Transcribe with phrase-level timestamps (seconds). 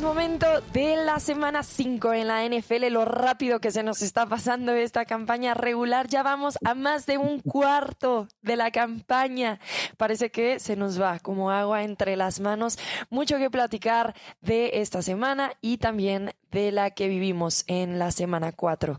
[0.00, 4.24] Es momento de la semana 5 en la NFL, lo rápido que se nos está
[4.24, 6.08] pasando esta campaña regular.
[6.08, 9.60] Ya vamos a más de un cuarto de la campaña.
[9.98, 12.78] Parece que se nos va como agua entre las manos.
[13.10, 18.52] Mucho que platicar de esta semana y también de la que vivimos en la semana
[18.52, 18.98] 4.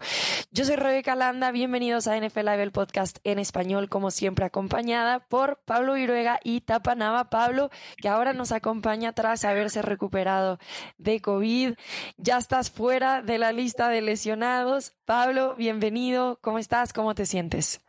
[0.52, 5.20] Yo soy Rebeca Landa, bienvenidos a NFL Live, el podcast en español, como siempre acompañada
[5.20, 7.30] por Pablo Viruega y Tapanava.
[7.30, 10.59] Pablo, que ahora nos acompaña tras haberse recuperado
[10.98, 11.73] de COVID.
[12.17, 14.94] Ya estás fuera de la lista de lesionados.
[15.05, 16.39] Pablo, bienvenido.
[16.41, 16.94] ¿Cómo estás?
[16.94, 17.81] ¿Cómo te sientes?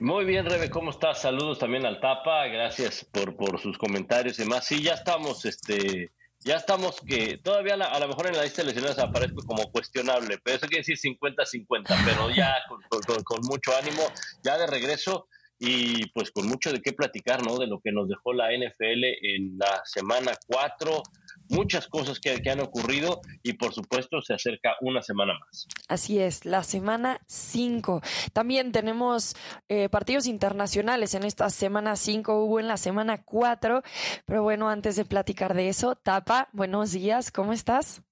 [0.00, 1.20] Muy bien, Rebe, ¿cómo estás?
[1.22, 4.66] Saludos también al Tapa, gracias por, por sus comentarios y demás.
[4.66, 6.10] Sí, ya estamos, este,
[6.44, 10.38] ya estamos que todavía a lo mejor en la lista de lesionados aparezco como cuestionable,
[10.42, 12.54] pero eso quiere decir 50-50, pero ya
[13.24, 14.02] con, mucho ánimo,
[14.42, 15.28] ya de regreso
[15.58, 17.58] y pues con mucho de qué platicar, ¿no?
[17.58, 21.02] De lo que nos dejó la NFL en la semana 4,
[21.52, 25.68] muchas cosas que, han ocurrido y por supuesto se acerca una semana más.
[25.88, 28.02] Así es, la semana 5.
[28.32, 29.36] También tenemos
[29.68, 33.82] eh, partidos internacionales en esta semana 5, hubo en la semana 4,
[34.26, 38.02] pero bueno, antes de platicar de eso, Tapa, buenos días, ¿cómo estás?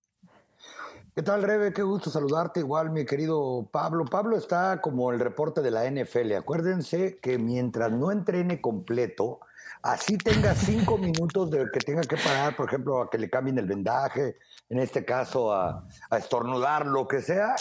[1.20, 1.74] ¿Qué tal, Rebe?
[1.74, 2.60] Qué gusto saludarte.
[2.60, 4.06] Igual, mi querido Pablo.
[4.06, 6.32] Pablo está como el reporte de la NFL.
[6.32, 9.40] Acuérdense que mientras no entrene completo,
[9.82, 13.58] así tenga cinco minutos de que tenga que parar, por ejemplo, a que le cambien
[13.58, 14.38] el vendaje,
[14.70, 17.54] en este caso a, estornudar, lo que sea,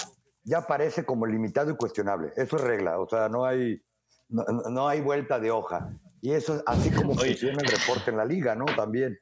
[0.45, 2.31] ya parece como limitado y cuestionable.
[2.37, 3.83] Eso es regla, o sea, no hay,
[4.29, 5.89] no, hay vuelta de hoja.
[6.21, 8.63] Y eso es así como funciona el reporte en la liga, ¿no?
[8.67, 9.17] También.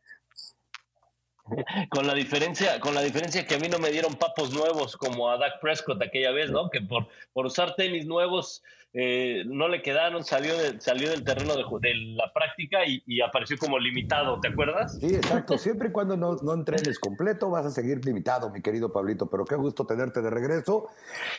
[1.89, 5.29] con la diferencia, con la diferencia que a mí no me dieron papos nuevos como
[5.29, 6.69] a Dak Prescott aquella vez, ¿no?
[6.69, 11.93] Que por, por usar tenis nuevos eh, no le quedaron, salió, salió del terreno de,
[12.15, 14.97] la práctica y, apareció como limitado, ¿te acuerdas?
[14.99, 15.57] Sí, exacto.
[15.57, 19.29] Siempre y cuando no, no entrenes completo vas a seguir limitado, mi querido Pablito.
[19.29, 20.89] Pero qué gusto tenerte de regreso.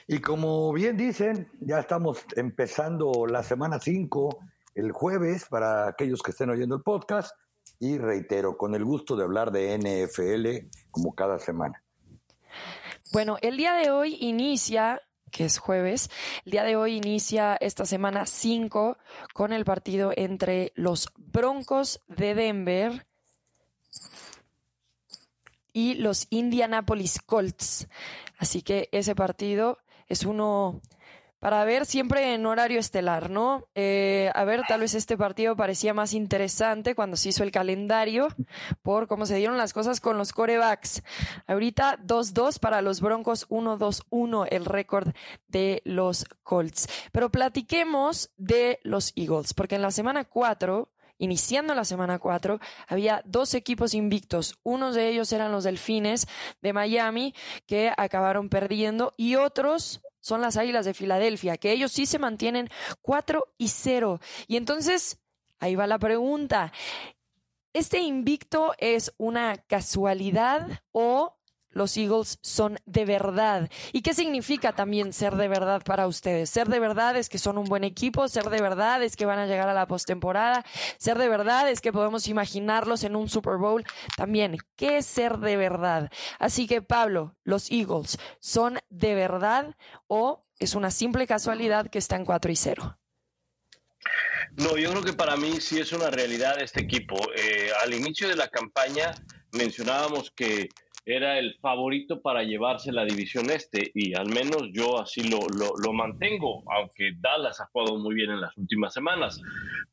[0.06, 4.38] Y como bien dicen, ya estamos empezando la semana 5
[4.74, 7.34] el jueves para aquellos que estén oyendo el podcast
[7.80, 11.82] y reitero, con el gusto de hablar de NFL como cada semana.
[13.12, 15.00] Bueno, el día de hoy inicia,
[15.30, 16.10] que es jueves,
[16.44, 18.98] el día de hoy inicia esta semana 5
[19.32, 23.06] con el partido entre los Broncos de Denver
[25.72, 27.86] y los Indianapolis Colts.
[28.38, 29.78] Así que ese partido
[30.08, 30.80] es uno
[31.38, 33.68] para ver siempre en horario estelar, ¿no?
[33.74, 38.28] Eh, a ver, tal vez este partido parecía más interesante cuando se hizo el calendario
[38.82, 41.02] por cómo se dieron las cosas con los corebacks.
[41.46, 45.14] Ahorita 2-2 para los Broncos, 1-2-1 el récord
[45.46, 46.88] de los Colts.
[47.12, 50.88] Pero platiquemos de los Eagles, porque en la semana 4
[51.18, 54.58] iniciando la semana 4, había dos equipos invictos.
[54.62, 56.28] Unos de ellos eran los Delfines
[56.62, 57.34] de Miami,
[57.66, 62.68] que acabaron perdiendo, y otros son las Águilas de Filadelfia, que ellos sí se mantienen
[63.00, 64.20] 4 y 0.
[64.46, 65.18] Y entonces,
[65.58, 66.72] ahí va la pregunta.
[67.72, 71.37] ¿Este invicto es una casualidad o
[71.70, 73.70] los Eagles son de verdad.
[73.92, 76.50] ¿Y qué significa también ser de verdad para ustedes?
[76.50, 79.38] Ser de verdad es que son un buen equipo, ser de verdad es que van
[79.38, 80.64] a llegar a la postemporada,
[80.98, 83.84] ser de verdad es que podemos imaginarlos en un Super Bowl.
[84.16, 86.10] También, ¿qué es ser de verdad?
[86.38, 89.76] Así que Pablo, los Eagles, ¿son de verdad
[90.06, 92.98] o es una simple casualidad que están 4 y 0?
[94.56, 97.16] No, yo creo que para mí sí es una realidad este equipo.
[97.36, 99.14] Eh, al inicio de la campaña
[99.52, 100.68] mencionábamos que
[101.08, 105.92] era el favorito para llevarse la división este y al menos yo así lo, lo,
[105.94, 109.40] mantengo, aunque Dallas ha jugado muy bien en las últimas semanas.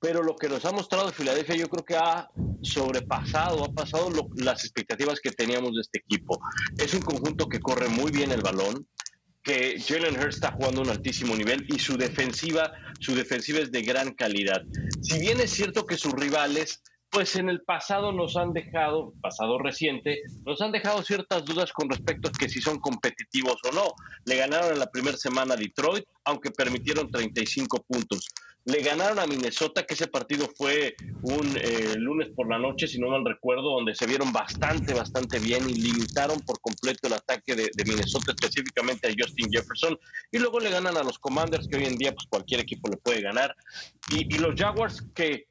[0.02, 2.28] Pero lo que nos ha mostrado Filadelfia yo creo que ha
[2.64, 6.38] sobrepasado, ha pasado las expectativas que teníamos de este equipo.
[6.78, 8.86] Es un conjunto que corre muy bien el balón,
[9.42, 13.72] que Jalen Hurts está jugando a un altísimo nivel y su defensiva, su defensiva es
[13.72, 14.64] de gran calidad.
[15.02, 16.84] Si bien es cierto que sus rivales
[17.16, 21.90] pues en el pasado nos han dejado, pasado reciente, nos han dejado ciertas dudas con
[21.90, 23.94] respecto a que si son competitivos o no.
[24.26, 28.28] Le ganaron en la primera semana a Detroit, aunque permitieron 35 puntos.
[28.66, 33.00] Le ganaron a Minnesota, que ese partido fue un eh, lunes por la noche, si
[33.00, 37.56] no mal recuerdo, donde se vieron bastante, bastante bien y limitaron por completo el ataque
[37.56, 39.98] de, Minnesota, específicamente a Justin Jefferson.
[40.34, 42.98] Y luego le ganan a los Commanders, que hoy en día pues cualquier equipo le
[42.98, 43.56] puede ganar.
[44.10, 45.46] y los Jaguars, que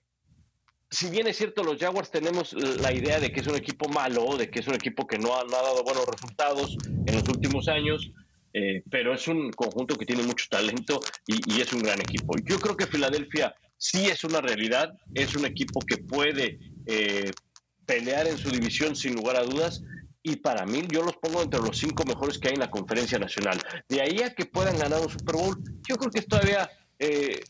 [0.90, 4.36] si bien es cierto, los Jaguars tenemos la idea de que es un equipo malo,
[4.36, 6.76] de que es un equipo que no ha, dado buenos resultados
[7.06, 8.10] en los últimos años,
[8.52, 12.34] eh, pero es un conjunto que tiene mucho talento y, es un gran equipo.
[12.46, 17.30] Yo creo que Filadelfia sí es una realidad, es un equipo que puede eh,
[17.86, 19.82] pelear en su división sin lugar a dudas,
[20.22, 23.18] y para mí yo los pongo entre los cinco mejores que hay en la conferencia
[23.18, 23.60] nacional.
[23.88, 27.42] De ahí a que puedan ganar un Super Bowl, yo creo que es todavía eh,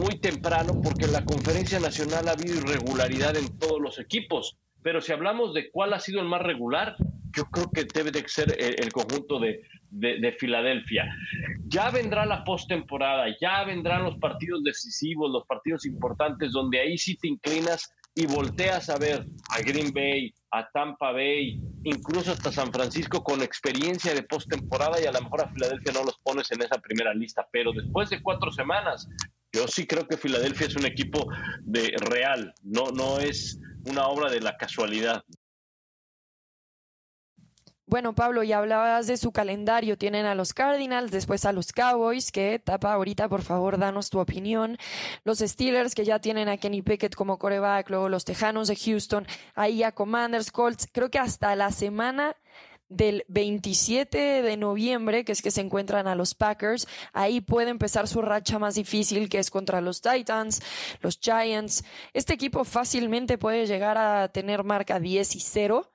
[0.00, 4.56] muy temprano porque en la conferencia nacional ha habido irregularidad en todos los equipos.
[4.82, 6.96] Pero si hablamos de cuál ha sido el más regular,
[7.36, 11.06] yo creo que debe de ser el, conjunto de, de, Filadelfia.
[11.68, 17.16] Ya vendrá la postemporada, ya vendrán los partidos decisivos, los partidos importantes, donde ahí sí
[17.16, 22.70] te inclinas y volteas a ver a Green Bay, a Tampa Bay, incluso hasta San
[22.70, 26.60] Francisco con experiencia de postemporada y a lo mejor a Filadelfia no los pones en
[26.62, 29.08] esa primera lista, pero después de cuatro semanas,
[29.52, 31.26] yo sí creo que Filadelfia es un equipo
[31.60, 35.22] de real, no, no es una obra de la casualidad.
[37.92, 39.98] Bueno, Pablo, ya hablabas de su calendario.
[39.98, 44.18] Tienen a los Cardinals, después a los Cowboys, que tapa ahorita, por favor, danos tu
[44.18, 44.78] opinión.
[45.24, 49.26] Los Steelers, que ya tienen a Kenny Pickett como coreback, luego los Tejanos de Houston,
[49.54, 50.88] ahí a Commanders, Colts.
[50.90, 52.34] Creo que hasta la semana
[52.96, 58.08] del 27 de noviembre, que es que se encuentran a los Packers, ahí puede empezar
[58.08, 60.62] su racha más difícil, que es contra los Titans,
[61.00, 61.84] los Giants.
[62.12, 65.88] Este equipo fácilmente puede llegar a tener marca 10 y 0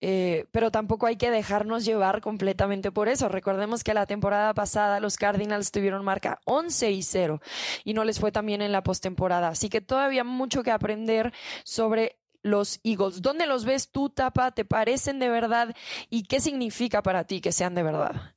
[0.00, 3.28] eh, pero tampoco hay que dejarnos llevar completamente por eso.
[3.28, 7.40] Recordemos que la temporada pasada los Cardinals tuvieron marca 11 y 0
[7.84, 9.48] y no les fue tan bien en la postemporada.
[9.48, 11.32] Así que todavía mucho que aprender
[11.64, 13.22] sobre los Eagles.
[13.22, 14.52] ¿Dónde los ves tú, Tapa?
[14.52, 15.74] ¿Te parecen de verdad?
[16.10, 18.34] ¿Y qué significa para ti que sean de verdad?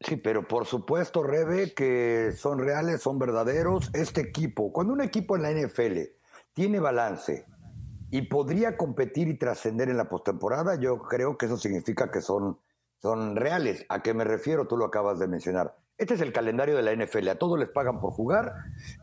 [0.00, 3.90] Sí, pero por supuesto, Rebe, que son reales, son verdaderos.
[3.92, 5.98] Este equipo, cuando un equipo en la NFL
[6.54, 7.44] tiene balance,
[8.10, 12.58] y podría competir y trascender en la postemporada, yo creo que eso significa que son,
[13.00, 13.84] son reales.
[13.88, 14.66] ¿A qué me refiero?
[14.66, 15.76] Tú lo acabas de mencionar.
[15.98, 17.28] Este es el calendario de la NFL.
[17.28, 18.54] A todos les pagan por jugar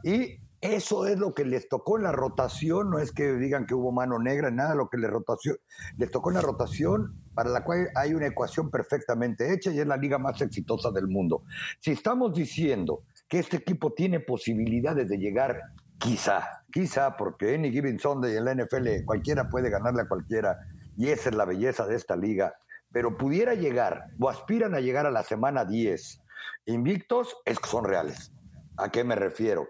[0.04, 0.38] y
[0.74, 2.90] eso es lo que les tocó en la rotación.
[2.90, 4.76] No es que digan que hubo mano negra, nada.
[4.76, 5.58] Lo que les, rotación,
[5.98, 9.88] les tocó en la rotación para la cual hay una ecuación perfectamente hecha y es
[9.88, 11.44] la liga más exitosa del mundo.
[11.80, 15.62] Si estamos diciendo que este equipo tiene posibilidades de llegar
[15.98, 20.60] Quizá, quizá, porque Any Given Sunday en la NFL cualquiera puede ganarle a cualquiera
[20.98, 22.56] y esa es la belleza de esta liga.
[22.92, 26.22] Pero pudiera llegar o aspiran a llegar a la semana 10
[26.66, 28.32] invictos, es que son reales.
[28.78, 29.68] ¿A qué me refiero?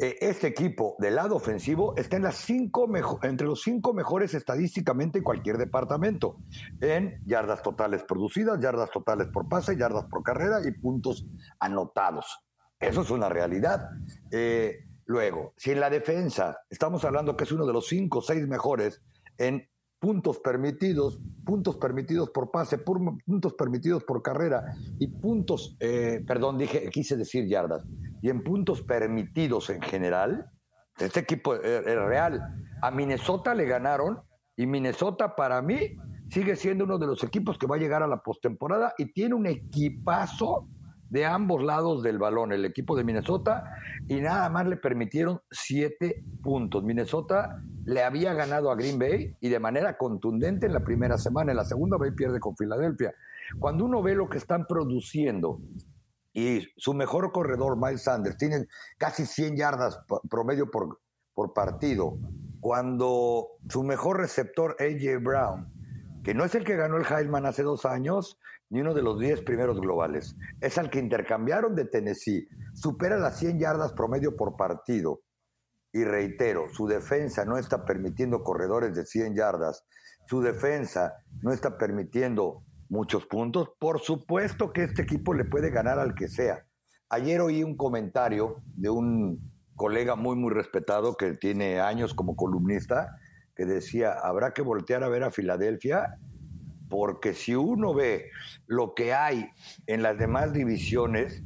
[0.00, 2.88] E, este equipo del lado ofensivo está en las cinco
[3.22, 6.36] entre los cinco mejores estadísticamente en cualquier departamento,
[6.80, 11.26] en yardas totales producidas, yardas totales por pase, yardas por carrera y puntos
[11.58, 12.38] anotados.
[12.78, 13.90] Eso es una realidad.
[14.30, 14.78] Eh,
[15.10, 18.46] Luego, si en la defensa estamos hablando que es uno de los cinco o seis
[18.46, 19.02] mejores
[19.38, 19.68] en
[19.98, 26.88] puntos permitidos, puntos permitidos por pase, puntos permitidos por carrera y puntos, eh, perdón, dije,
[26.90, 27.84] quise decir yardas,
[28.22, 30.50] y en puntos permitidos en general,
[30.98, 32.40] este equipo es real.
[32.82, 34.20] A Minnesota le ganaron
[34.56, 35.96] y Minnesota para mí
[36.30, 39.34] sigue siendo uno de los equipos que va a llegar a la postemporada y tiene
[39.34, 40.68] un equipazo
[41.08, 43.64] de ambos lados del balón, el equipo de Minnesota,
[44.06, 46.84] y nada más le permitieron siete puntos.
[46.84, 51.50] Minnesota le había ganado a Green Bay y de manera contundente en la primera semana,
[51.50, 53.12] en la segunda Bay pierde con Filadelfia.
[53.58, 55.58] Cuando uno ve lo que están produciendo
[56.32, 58.66] y su mejor corredor, Miles Sanders, tiene
[58.98, 61.00] casi 100 yardas promedio por,
[61.34, 62.14] por partido,
[62.60, 65.66] cuando su mejor receptor, AJ Brown,
[66.22, 69.18] que no es el que ganó el Heisman hace dos años, ni uno de los
[69.18, 70.36] 10 primeros globales.
[70.60, 72.48] Es al que intercambiaron de Tennessee.
[72.74, 75.22] Supera las 100 yardas promedio por partido.
[75.92, 79.84] Y reitero, su defensa no está permitiendo corredores de 100 yardas.
[80.26, 83.70] Su defensa no está permitiendo muchos puntos.
[83.78, 86.66] Por supuesto que este equipo le puede ganar al que sea.
[87.08, 89.38] Ayer oí un comentario de un
[89.74, 93.16] colega muy, muy respetado que tiene años como columnista,
[93.56, 96.18] que decía, habrá que voltear a ver a Filadelfia
[96.90, 98.30] porque si uno ve
[98.66, 99.48] lo que hay
[99.86, 101.42] en las demás divisiones,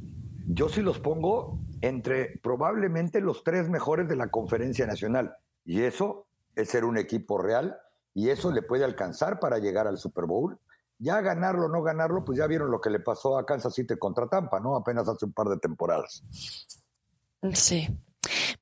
[0.47, 5.35] yo sí los pongo entre probablemente los tres mejores de la conferencia nacional.
[5.63, 7.77] Y eso es ser un equipo real
[8.13, 10.59] y eso le puede alcanzar para llegar al Super Bowl.
[10.97, 13.95] Ya ganarlo o no ganarlo, pues ya vieron lo que le pasó a Kansas City
[13.97, 14.75] contra Tampa, ¿no?
[14.75, 16.23] Apenas hace un par de temporadas.
[17.53, 17.87] Sí.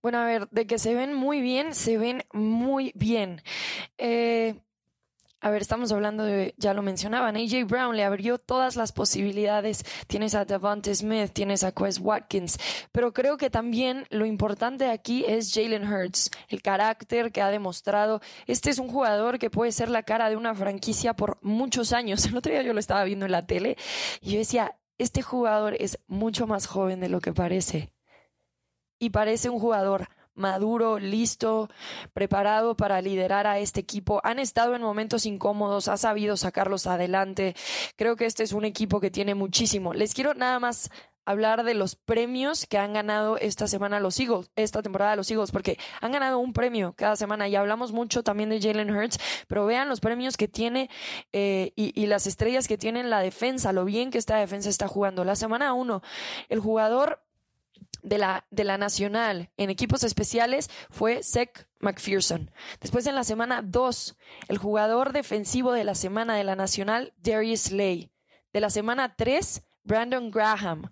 [0.01, 3.41] Bueno, a ver, de que se ven muy bien, se ven muy bien.
[3.97, 4.61] Eh,
[5.43, 9.83] a ver, estamos hablando de, ya lo mencionaban, AJ Brown le abrió todas las posibilidades.
[10.07, 12.57] Tienes a Devonta Smith, tienes a Quest Watkins,
[12.93, 18.21] pero creo que también lo importante aquí es Jalen Hurts, el carácter que ha demostrado.
[18.47, 22.25] Este es un jugador que puede ser la cara de una franquicia por muchos años.
[22.33, 23.75] El otro día yo lo estaba viendo en la tele
[24.21, 27.91] y yo decía, este jugador es mucho más joven de lo que parece.
[28.97, 31.69] Y parece un jugador maduro, listo,
[32.13, 34.21] preparado para liderar a este equipo.
[34.23, 37.55] Han estado en momentos incómodos, ha sabido sacarlos adelante.
[37.95, 39.93] Creo que este es un equipo que tiene muchísimo.
[39.93, 40.89] Les quiero nada más
[41.25, 45.51] hablar de los premios que han ganado esta semana los Eagles, esta temporada los Eagles,
[45.51, 49.65] porque han ganado un premio cada semana y hablamos mucho también de Jalen Hurts, pero
[49.65, 50.89] vean los premios que tiene
[51.31, 54.87] eh, y, las estrellas que tiene en la defensa, lo bien que esta defensa está
[54.87, 55.23] jugando.
[55.23, 56.01] La semana uno,
[56.49, 57.23] el jugador
[58.03, 62.51] de la, de la nacional en equipos especiales fue Sec McPherson.
[62.79, 64.17] Después en la semana 2,
[64.49, 68.11] el jugador defensivo de la semana de la nacional, Darius Slay.
[68.51, 70.91] De la semana 3, Brandon Graham.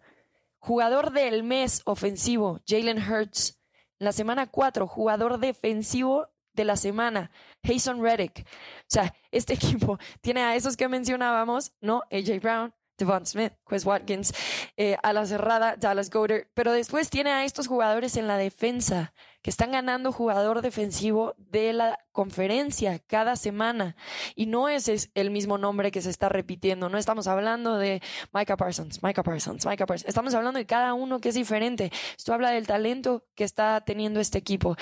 [0.60, 3.60] Jugador del mes ofensivo, Jalen Hurts.
[4.00, 7.32] La semana 4, jugador defensivo de la semana,
[7.64, 8.40] Jason Reddick.
[8.42, 12.04] O sea, este equipo tiene a esos que mencionábamos, ¿no?
[12.12, 13.54] AJ Brown, Devon Smith,
[13.84, 14.34] Watkins,
[14.78, 19.14] eh, a la cerrada, Dallas Goder, pero después tiene a estos jugadores en la defensa
[19.42, 23.96] que están ganando jugador defensivo de la conferencia cada semana.
[24.36, 26.90] Y no es el mismo nombre que se está repitiendo.
[26.90, 28.02] No estamos hablando de
[28.34, 30.08] Micah Parsons, Micah Parsons, Micah Parsons.
[30.08, 31.92] Estamos hablando de cada uno que es diferente.
[32.16, 34.76] Esto habla del talento que está teniendo este equipo.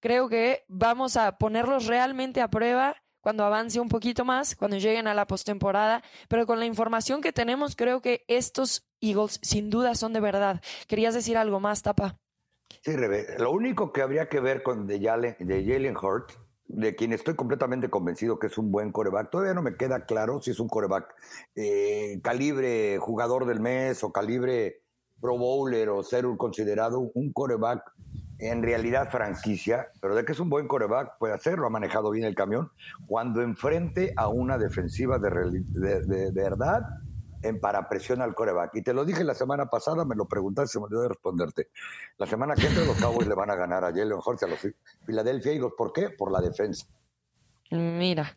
[0.00, 5.06] Creo que vamos a ponerlos realmente a prueba cuando avance un poquito más, cuando lleguen
[5.06, 9.94] a la postemporada, pero con la información que tenemos, creo que estos Eagles sin duda
[9.94, 10.60] son de verdad.
[10.88, 12.18] ¿Querías decir algo más, Tapa?
[12.82, 13.38] Sí, Rebe.
[13.38, 16.32] Lo único que habría que ver con de Jalen, de Jalen Hurt,
[16.66, 20.40] de quien estoy completamente convencido que es un buen coreback, todavía no me queda claro
[20.40, 21.14] si es un coreback
[21.54, 24.82] eh, calibre jugador del mes o calibre
[25.20, 27.92] pro bowler o ser considerado un coreback
[28.42, 32.26] en realidad franquicia, pero de que es un buen coreback, puede hacerlo, ha manejado bien
[32.26, 32.72] el camión,
[33.06, 36.82] cuando enfrente a una defensiva de, de, verdad
[37.42, 38.74] en parapresión al coreback.
[38.74, 41.68] Y te lo dije la semana pasada, me lo preguntaste, se me olvidó de responderte.
[42.18, 44.58] La semana que entra los Cowboys le van a ganar a Jalen Hurts a los
[45.06, 45.74] Philadelphia Eagles.
[45.76, 46.10] ¿Por qué?
[46.10, 46.86] Por la defensa.
[47.72, 48.36] Mira,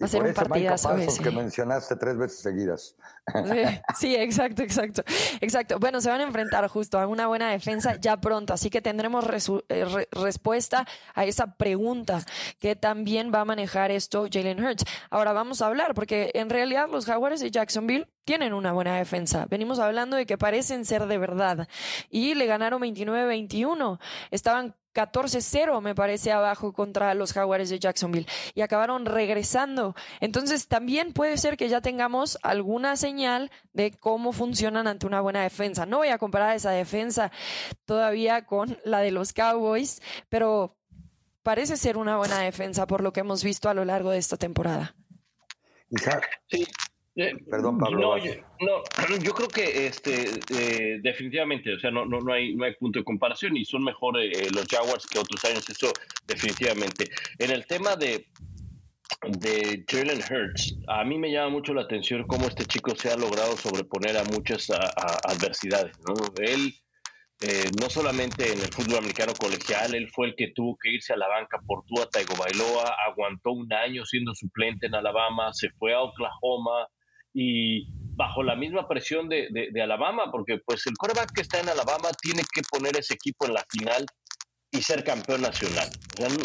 [0.00, 1.20] va a ser un partidazo ese.
[1.20, 2.94] que mencionaste tres veces seguidas.
[3.98, 5.02] Sí, exacto, exacto.
[5.40, 5.78] Exacto.
[5.78, 9.26] Bueno, se van a enfrentar justo a una buena defensa ya pronto, así que tendremos
[9.68, 12.24] eh, respuesta a esa pregunta
[12.58, 14.84] que también va a manejar esto Jalen Hurts.
[15.10, 19.46] Ahora vamos a hablar, porque en realidad los Jaguars de Jacksonville tienen una buena defensa.
[19.50, 21.68] Venimos hablando de que parecen ser de verdad
[22.08, 23.98] y le ganaron 29-21.
[24.30, 29.94] Estaban 14-0, me parece, abajo contra los Jaguares de Jacksonville y acabaron regresando.
[30.20, 35.42] Entonces, también puede ser que ya tengamos alguna señal de cómo funcionan ante una buena
[35.42, 35.86] defensa.
[35.86, 37.30] No voy a comparar esa defensa
[37.84, 40.76] todavía con la de los Cowboys, pero
[41.44, 44.36] parece ser una buena defensa por lo que hemos visto a lo largo de esta
[44.36, 44.96] temporada.
[46.48, 46.66] Sí,
[47.18, 47.98] eh, Perdón, Pablo.
[47.98, 48.82] No yo, no,
[49.22, 53.00] yo creo que este, eh, definitivamente, o sea, no, no, no, hay, no hay punto
[53.00, 55.92] de comparación y son mejor eh, los Jaguars que otros años, eso
[56.26, 57.10] definitivamente.
[57.38, 58.28] En el tema de,
[59.26, 63.16] de Jalen Hurts, a mí me llama mucho la atención cómo este chico se ha
[63.16, 65.98] logrado sobreponer a muchas adversidades.
[66.06, 66.14] ¿no?
[66.40, 66.72] Él,
[67.80, 71.16] no solamente en el fútbol americano colegial, él fue el que tuvo que irse a
[71.16, 76.00] la banca por Tua Tagovailoa, aguantó un año siendo suplente en Alabama, se fue a
[76.00, 76.86] Oklahoma,
[77.40, 81.68] y bajo la misma presión de, de, Alabama, porque pues el coreback que está en
[81.68, 84.04] Alabama tiene que poner ese equipo en la final
[84.72, 85.88] y ser campeón nacional.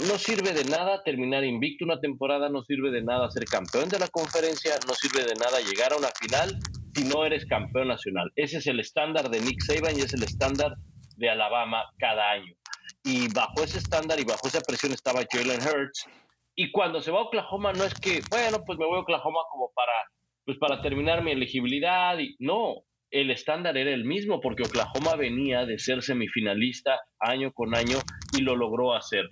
[0.08, 3.98] no sirve de nada terminar invicto una temporada, no sirve de nada ser campeón de
[3.98, 6.60] la conferencia, no sirve de nada llegar a una final
[6.94, 8.32] si no eres campeón nacional.
[8.36, 10.76] Ese es el estándar de Nick Saban y es el estándar
[11.18, 12.54] de Alabama cada año.
[13.04, 16.06] Y bajo ese estándar y bajo esa presión estaba Jalen Hurts.
[16.56, 19.40] Y cuando se va a Oklahoma no es que, bueno, pues me voy a Oklahoma
[19.52, 19.92] como para
[20.46, 22.18] pues para terminar mi elegibilidad.
[22.20, 22.84] Y, no,
[23.14, 28.00] el estándar era el mismo porque Oklahoma venía de ser semifinalista año con año
[28.36, 29.30] y lo logró hacer.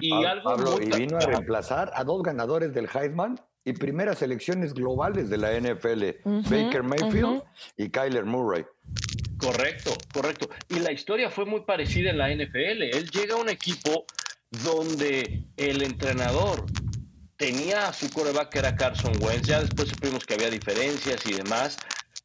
[0.00, 5.28] Y, algo y vino a reemplazar a dos ganadores del Heisman y primeras elecciones globales
[5.28, 7.42] de la NFL, Baker Mayfield
[7.76, 8.64] y Kyler Murray.
[9.38, 10.48] Correcto, correcto.
[10.70, 12.82] Y la historia fue muy parecida en la NFL.
[12.82, 14.06] Él llega a un equipo
[14.64, 16.64] donde el entrenador
[17.38, 21.34] tenía a su coreback que era Carson Wentz, ya después supimos que había diferencias y
[21.34, 21.78] demás,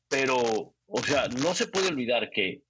[0.09, 2.63] pero, o sea, no se puede olvidar que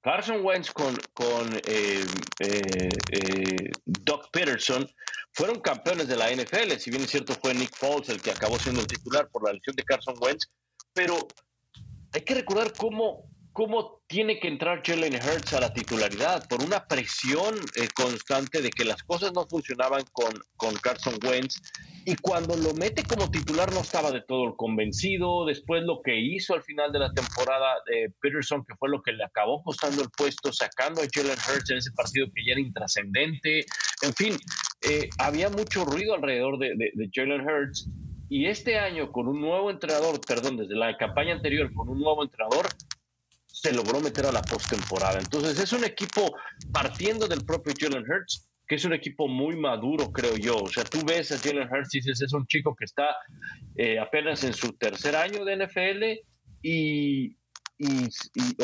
[0.00, 2.04] Carson Wentz con, con eh,
[2.38, 4.88] eh, eh, Doc Peterson
[5.32, 8.56] fueron campeones de la NFL, si bien es cierto fue Nick Foles el que acabó
[8.58, 10.46] siendo el titular por la lesión de Carson Wentz,
[10.92, 11.26] pero
[12.12, 16.86] hay que recordar cómo cómo tiene que entrar Jalen Hurts a la titularidad por una
[16.86, 21.62] presión eh, constante de que las cosas no funcionaban con, con Carson Wentz
[22.04, 26.54] y cuando lo mete como titular no estaba de todo convencido, después lo que hizo
[26.54, 30.10] al final de la temporada de Peterson, que fue lo que le acabó costando el
[30.10, 33.64] puesto, sacando a Jalen Hurts en ese partido que ya era intrascendente,
[34.02, 34.36] en fin,
[34.82, 37.88] eh, había mucho ruido alrededor de, de Jalen Hurts.
[38.28, 42.24] Y este año con un nuevo entrenador, perdón, desde la campaña anterior con un nuevo
[42.24, 42.66] entrenador,
[43.64, 45.18] se logró meter a la postemporada.
[45.18, 46.36] Entonces es un equipo
[46.70, 50.58] partiendo del propio Jalen Hurts, que es un equipo muy maduro, creo yo.
[50.58, 53.16] O sea, tú ves a Jalen Hurts y dices, es un chico que está
[53.76, 56.02] eh, apenas en su tercer año de NFL
[56.60, 57.38] y,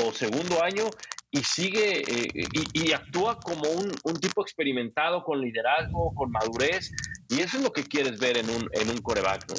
[0.05, 0.85] o segundo año
[1.31, 2.29] y sigue eh,
[2.75, 6.93] y, actúa como un, un, tipo experimentado con liderazgo, con madurez
[7.29, 9.49] y eso es lo que quieres ver en un, en un coreback.
[9.49, 9.55] ¿no?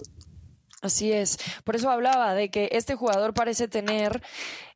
[0.82, 1.38] Así es.
[1.64, 4.20] Por eso hablaba de que este jugador parece tener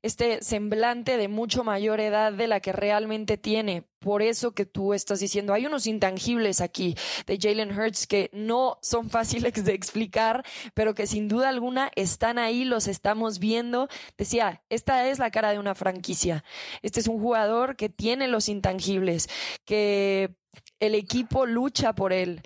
[0.03, 3.85] este semblante de mucho mayor edad de la que realmente tiene.
[3.97, 6.95] Por eso que tú estás diciendo, hay unos intangibles aquí
[7.25, 10.45] de Jalen Hurts que no son fáciles de explicar,
[10.75, 13.87] pero que sin duda alguna están ahí, los estamos viendo.
[14.15, 16.43] Decía, esta es la cara de una franquicia.
[16.83, 19.27] Este es un jugador que tiene los intangibles,
[19.65, 20.35] que
[20.79, 22.43] el equipo lucha por él.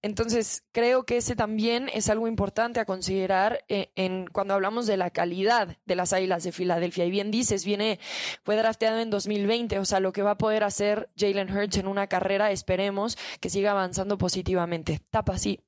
[0.00, 4.96] Entonces, creo que ese también es algo importante a considerar eh, en, cuando hablamos de
[4.96, 7.04] la calidad de las Águilas de Filadelfia.
[7.04, 7.98] Y bien dices, viene,
[8.44, 11.88] fue drafteado en 2020, o sea, lo que va a poder hacer Jalen Hurts en
[11.88, 15.00] una carrera, esperemos que siga avanzando positivamente.
[15.10, 15.60] Tapa, sí.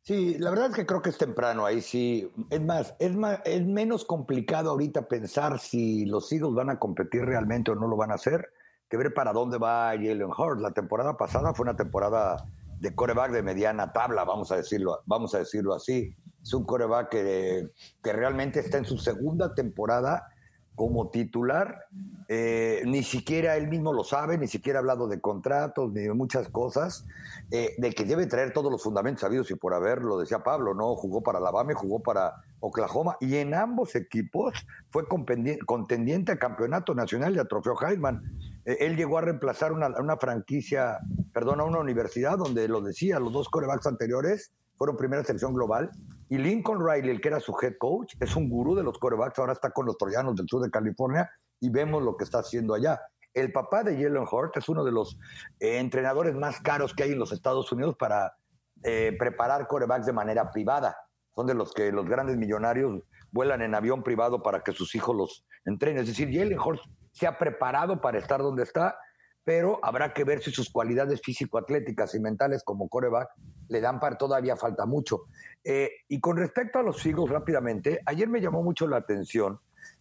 [0.00, 2.30] Sí, la verdad es que creo que es temprano ahí sí.
[2.50, 7.22] Es más, es más, es menos complicado ahorita pensar si los Eagles van a competir
[7.22, 8.50] realmente o no lo van a hacer,
[8.88, 10.60] que ver para dónde va Jalen Hurts.
[10.60, 12.44] La temporada pasada fue una temporada
[12.78, 16.14] de coreback de mediana tabla, vamos a decirlo, vamos a decirlo así.
[16.42, 17.68] Es un coreback que,
[18.02, 20.28] que realmente está en su segunda temporada
[20.74, 21.86] como titular.
[22.28, 26.12] Eh, ni siquiera él mismo lo sabe, ni siquiera ha hablado de contratos, ni de
[26.14, 27.04] muchas cosas,
[27.50, 30.74] eh, de que debe traer todos los fundamentos sabidos y por haber, lo decía Pablo,
[30.74, 30.94] ¿no?
[30.96, 34.54] Jugó para Alabama y jugó para Oklahoma, y en ambos equipos
[34.90, 38.22] fue contendiente a campeonato nacional y a trofeo Heisman.
[38.64, 40.98] Eh, él llegó a reemplazar una, una franquicia
[41.34, 45.90] perdón, a una universidad donde lo decía, los dos corebacks anteriores fueron primera selección global.
[46.30, 49.38] Y Lincoln Riley, el que era su head coach, es un gurú de los corebacks,
[49.38, 52.72] ahora está con los troyanos del sur de California y vemos lo que está haciendo
[52.72, 53.00] allá.
[53.34, 55.18] El papá de Jalen Hurt es uno de los
[55.58, 58.36] eh, entrenadores más caros que hay en los Estados Unidos para
[58.84, 60.96] eh, preparar corebacks de manera privada.
[61.34, 65.16] Son de los que los grandes millonarios vuelan en avión privado para que sus hijos
[65.16, 66.02] los entrenen.
[66.02, 66.80] Es decir, Jalen Hurt
[67.14, 68.98] se ha preparado para estar donde está
[69.44, 73.28] pero habrá que ver si sus cualidades físico-atléticas y mentales como coreback
[73.68, 75.24] le dan para todavía falta mucho.
[75.62, 79.60] Eh, y con respecto a los Eagles, rápidamente, ayer me llamó mucho la atención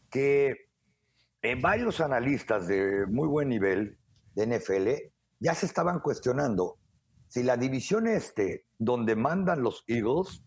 [0.10, 0.70] que
[1.42, 3.98] eh, varios analistas de muy buen nivel
[4.34, 4.90] de NFL
[5.40, 6.78] ya se estaban cuestionando
[7.28, 10.44] si la división este, donde mandan los Eagles,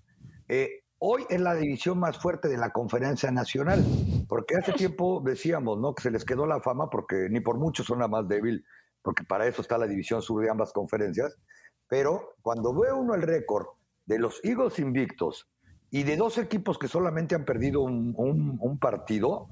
[0.49, 3.85] eh, hoy es la división más fuerte de la conferencia nacional,
[4.29, 5.95] porque hace tiempo decíamos, ¿no?
[5.95, 8.65] Que se les quedó la fama porque ni por mucho son la más débil
[9.07, 11.39] porque para eso está la división sur de ambas conferencias.
[11.87, 13.67] Pero cuando ve uno el récord
[14.05, 15.49] de los Eagles invictos
[15.93, 19.47] y de dos equipos que solamente han perdido un, partido,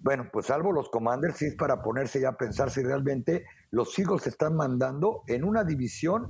[0.00, 3.96] bueno, pues salvo los Commanders, sí es para ponerse ya a pensar si realmente los
[3.96, 6.26] Eagles están mandando en una división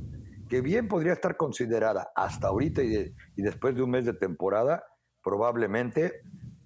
[0.49, 4.85] que bien podría estar considerada hasta ahorita y, y después de un mes de temporada,
[5.23, 6.23] probablemente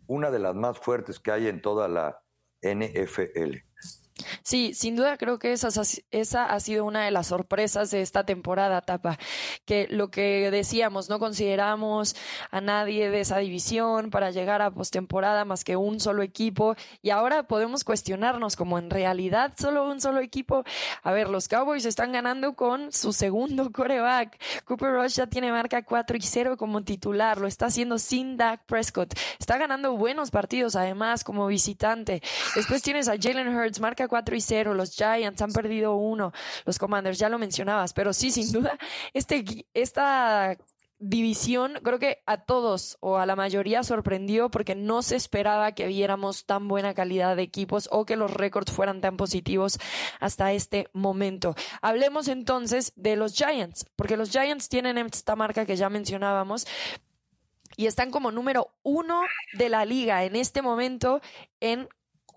[0.06, 2.22] una de las más fuertes que hay en toda la
[2.62, 3.56] NFL.
[4.42, 5.68] Sí, sin duda creo que esa,
[6.10, 9.18] esa ha sido una de las sorpresas de esta temporada, Tapa,
[9.64, 12.16] que lo que decíamos, no consideramos
[12.50, 17.10] a nadie de esa división para llegar a postemporada más que un solo equipo y
[17.10, 20.64] ahora podemos cuestionarnos como en realidad solo un solo equipo.
[21.02, 24.38] A ver, los Cowboys están ganando con su segundo coreback.
[24.64, 28.64] Cooper Rush ya tiene marca 4 y 0 como titular, lo está haciendo sin Dak
[28.66, 29.14] Prescott.
[29.38, 32.22] Está ganando buenos partidos además como visitante.
[32.54, 36.32] Después tienes a Jalen Hurts, marca 4 y 0, los Giants han perdido uno,
[36.66, 38.76] los Commanders, ya lo mencionabas, pero sí, sin duda,
[39.14, 40.58] este, esta
[40.98, 45.86] división creo que a todos o a la mayoría sorprendió porque no se esperaba que
[45.86, 49.78] viéramos tan buena calidad de equipos o que los récords fueran tan positivos
[50.20, 51.54] hasta este momento.
[51.80, 56.66] Hablemos entonces de los Giants, porque los Giants tienen esta marca que ya mencionábamos,
[57.78, 59.22] y están como número uno
[59.54, 61.22] de la liga en este momento
[61.60, 61.88] en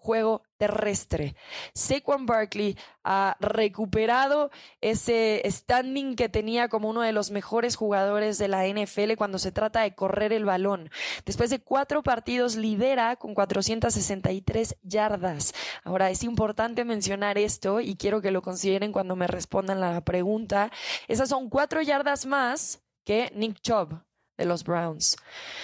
[0.06, 1.36] juego terrestre.
[1.74, 8.48] Saquon Barkley ha recuperado ese standing que tenía como uno de los mejores jugadores de
[8.48, 10.92] la NFL cuando se trata de correr el balón.
[11.26, 15.54] Después de cuatro partidos lidera con 463 yardas.
[15.84, 20.72] Ahora es importante mencionar esto y quiero que lo consideren cuando me respondan la pregunta.
[21.08, 24.00] Esas son cuatro yardas más que Nick Chubb
[24.38, 25.18] de los Browns.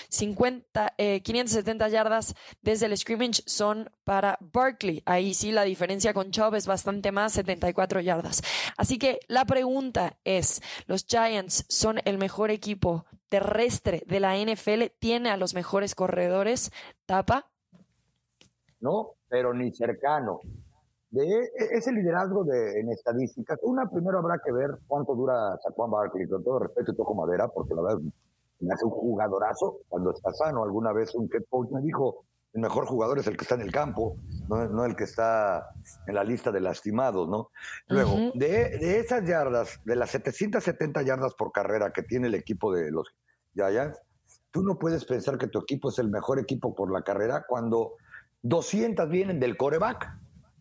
[0.09, 5.01] 50, 570 eh, yardas desde el scrimmage son para Barkley.
[5.05, 8.41] Ahí sí la diferencia con Chubb es bastante más, 74 yardas.
[8.77, 14.91] Así que la pregunta es, ¿los Giants son el mejor equipo terrestre de la NFL?
[14.99, 16.71] ¿Tiene a los mejores corredores?
[17.05, 17.49] ¿Tapa?
[18.79, 20.41] No, pero ni cercano.
[21.11, 25.91] De e, ese liderazgo de, en estadísticas, una primero habrá que ver cuánto dura Saquon
[25.91, 27.99] Barkley, con todo respeto y toco madera, porque la verdad
[28.69, 30.63] hace un jugadorazo cuando está sano.
[30.63, 33.61] Alguna vez un head coach me dijo, el mejor jugador es el que está en
[33.61, 34.15] el campo,
[34.49, 35.69] no, el que está
[36.05, 37.49] en la lista de lastimados, ¿no?
[37.87, 42.73] Luego, de, de, esas yardas, de las 770 yardas por carrera que tiene el equipo
[42.73, 43.07] de los
[43.53, 43.97] Giants,
[44.51, 47.93] tú no puedes pensar que tu equipo es el mejor equipo por la carrera cuando
[48.43, 50.09] 200 vienen del coreback.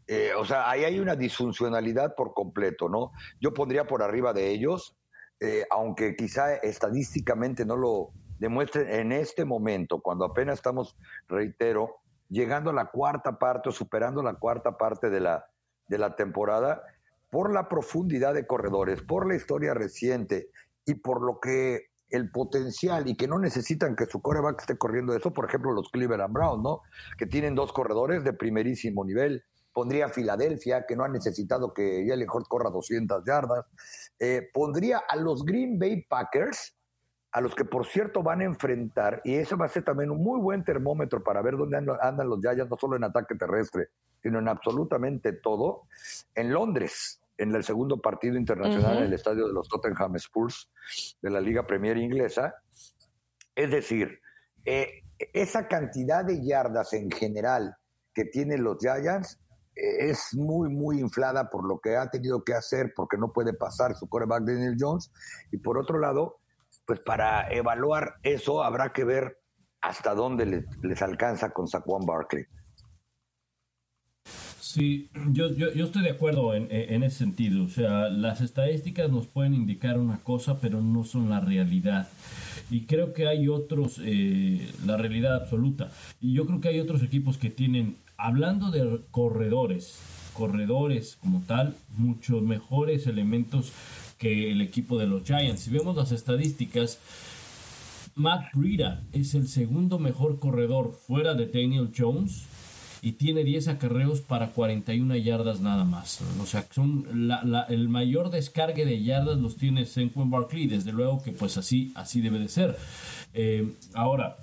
[0.07, 3.13] Eh, o sea, ahí hay una disfuncionalidad por completo, ¿no?
[3.41, 4.97] Yo pondría por arriba de ellos
[5.41, 10.97] eh, aunque quizá estadísticamente no lo demuestren en este momento, cuando apenas estamos,
[11.29, 11.97] reitero,
[12.29, 15.47] llegando a la cuarta parte o superando la cuarta parte de la,
[15.89, 16.83] de la temporada,
[17.31, 20.51] por la profundidad de corredores, por la historia reciente
[20.85, 25.15] y por lo que el potencial y que no necesitan que su coreback esté corriendo
[25.15, 26.81] eso, por ejemplo, los Cleveland Browns, ¿no?
[27.17, 32.29] Que tienen dos corredores de primerísimo nivel, pondría Filadelfia, que no ha necesitado que Jalen
[32.29, 33.67] Hurts corra 200 yardas,
[34.19, 36.77] eh, pondría a los Green Bay Packers,
[37.33, 40.23] a los que por cierto van a enfrentar, y eso va a ser también un
[40.23, 43.89] muy buen termómetro para ver dónde andan los Giants, no solo en ataque terrestre,
[44.23, 45.83] sino en absolutamente todo,
[46.35, 50.69] en Londres, en el segundo partido internacional en el estadio de los Tottenham Spurs
[51.23, 52.55] de la Liga Premier Inglesa.
[53.55, 54.21] Es decir,
[54.67, 55.03] eh,
[55.33, 57.77] esa cantidad de yardas en general
[58.13, 59.41] que tienen los Giants
[59.81, 63.95] es muy, muy inflada por lo que ha tenido que hacer, porque no puede pasar
[63.97, 65.11] su coreback Daniel Jones.
[65.51, 66.39] Y por otro lado,
[66.87, 69.39] pues para evaluar eso habrá que ver
[69.81, 72.45] hasta dónde les, alcanza con Saquon Barkley.
[74.61, 77.65] Sí, yo, yo, estoy de acuerdo en, ese sentido.
[77.65, 82.09] O sea, las estadísticas nos pueden indicar una cosa, pero no son la realidad.
[82.71, 85.91] Y creo que hay otros, eh, la realidad absoluta.
[86.21, 89.99] Y yo creo que hay otros equipos que tienen hablando de corredores,
[90.35, 93.73] corredores como tal, muchos mejores elementos
[94.19, 95.63] que el equipo de los Giants.
[95.63, 96.99] Si vemos las estadísticas,
[98.15, 102.45] Matt Breida es el segundo mejor corredor fuera de Daniel Jones
[103.03, 106.21] y tiene 10 acarreos para 41 yardas nada más.
[106.41, 107.07] O sea, son
[107.69, 110.67] el mayor descargue de yardas los tiene Senquin Barkley.
[110.67, 112.77] Desde luego que pues así, así debe de ser.
[113.33, 114.37] Eh, ahora,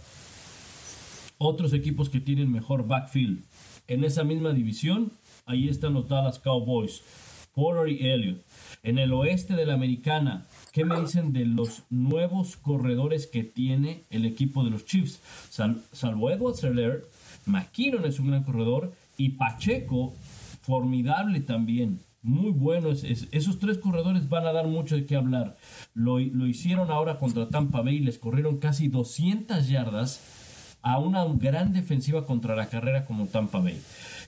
[1.38, 3.44] otros equipos que tienen mejor backfield.
[3.88, 5.12] En esa misma división,
[5.46, 7.02] ahí están los Dallas Cowboys,
[7.54, 8.42] Pollard y Elliott.
[8.84, 14.04] En el oeste de la americana, ¿qué me dicen de los nuevos corredores que tiene
[14.10, 15.22] el equipo de los Chiefs?
[15.50, 17.06] salvo Edward Seller,
[17.46, 20.14] McKinnon es un gran corredor y Pacheco,
[20.62, 22.02] formidable también.
[22.22, 25.56] Muy bueno, esos tres corredores van a dar mucho de qué hablar.
[25.94, 30.22] Lo, lo hicieron ahora contra Tampa Bay, les corrieron casi 200 yardas
[30.82, 33.80] a una gran defensiva contra la carrera como Tampa Bay.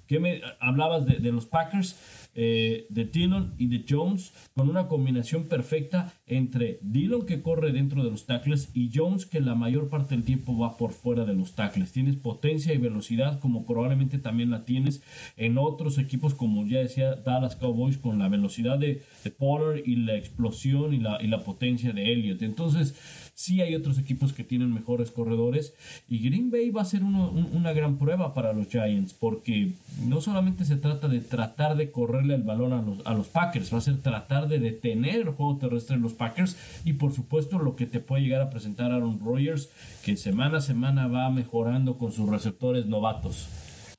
[0.07, 1.95] ¿Qué me hablabas de, los Packers?
[2.35, 8.03] Eh, de Dillon y de Jones con una combinación perfecta entre Dillon que corre dentro
[8.03, 11.33] de los tackles y Jones que la mayor parte del tiempo va por fuera de
[11.33, 11.91] los tackles.
[11.91, 15.01] Tienes potencia y velocidad como probablemente también la tienes
[15.37, 20.15] en otros equipos como ya decía Dallas Cowboys con la velocidad de, de y la
[20.15, 22.41] explosión y la, y la potencia de Elliott.
[22.43, 22.95] Entonces
[23.39, 25.73] Sí hay otros equipos que tienen mejores corredores
[26.09, 29.75] y Green Bay va a ser una gran prueba para los Giants porque
[30.05, 33.73] no solamente se trata de tratar de correrle el balón a los, a los Packers,
[33.73, 37.59] va a ser tratar de detener el juego terrestre de los Packers y por supuesto
[37.59, 39.69] lo que te puede llegar a presentar Aaron Rodgers
[40.03, 43.47] que semana a semana va mejorando con sus receptores novatos.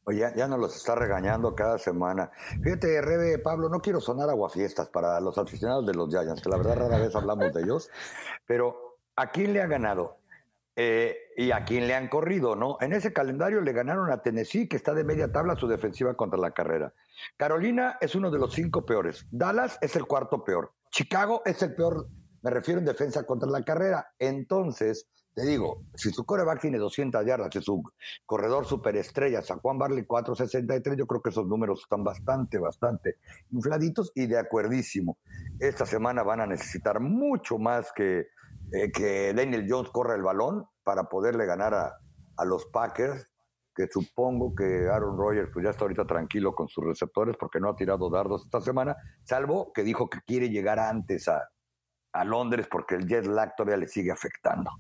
[0.05, 2.31] Oye, ya, nos los está regañando cada semana.
[2.63, 6.59] Fíjate, Rebe, Pablo, no quiero sonar aguafiestas para los aficionados de los Giants, que la
[6.59, 7.89] verdad rara vez hablamos de ellos,
[8.47, 10.21] pero ¿A quién le ha ganado?
[10.77, 12.79] Eh, y a quién le han corrido, ¿no?
[12.81, 16.39] En ese calendario le ganaron a Tennessee, que está de media tabla su defensiva contra
[16.39, 16.95] la carrera.
[17.37, 19.27] Carolina es uno de los cinco peores.
[19.31, 20.73] Dallas es el cuarto peor.
[20.91, 22.09] Chicago es el peor,
[22.43, 24.15] me refiero en defensa contra la carrera.
[24.19, 27.83] Entonces, te digo, si su coreback tiene 200 yardas y su
[28.25, 33.17] corredor superestrella, San Juan Barley 463, yo creo que esos números están bastante, bastante
[33.51, 35.19] infladitos y de acuerdísimo.
[35.59, 38.29] Esta semana van a necesitar mucho más que,
[38.73, 41.97] eh, que Daniel Jones corra el balón para poderle ganar a,
[42.37, 43.29] a los Packers,
[43.75, 47.71] que supongo que Aaron Rodgers pues ya está ahorita tranquilo con sus receptores porque no
[47.71, 51.49] ha tirado dardos esta semana, salvo que dijo que quiere llegar antes a,
[52.13, 54.71] a Londres porque el jet lag todavía le sigue afectando.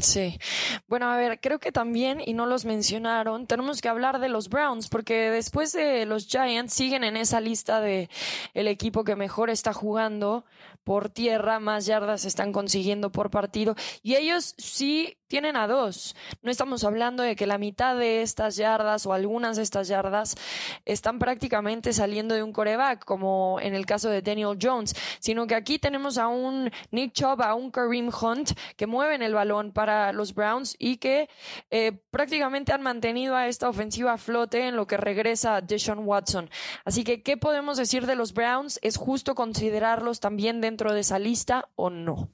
[0.00, 0.38] Sí.
[0.86, 4.50] Bueno, a ver, creo que también, y no los mencionaron, tenemos que hablar de los
[4.50, 8.10] Browns, porque después de los Giants siguen en esa lista de
[8.52, 10.44] el equipo que mejor está jugando
[10.84, 16.16] por tierra, más yardas están consiguiendo por partido, y ellos sí tienen a dos.
[16.42, 20.34] No estamos hablando de que la mitad de estas yardas o algunas de estas yardas
[20.84, 25.54] están prácticamente saliendo de un coreback, como en el caso de Daniel Jones, sino que
[25.54, 30.12] aquí tenemos a un Nick Chubb, a un Kareem Hunt que mueven el balón para
[30.12, 31.28] los Browns y que
[31.70, 36.50] eh, prácticamente han mantenido a esta ofensiva a flote en lo que regresa Deshaun Watson.
[36.84, 38.78] Así que, ¿qué podemos decir de los Browns?
[38.82, 42.30] ¿Es justo considerarlos también dentro de esa lista o no?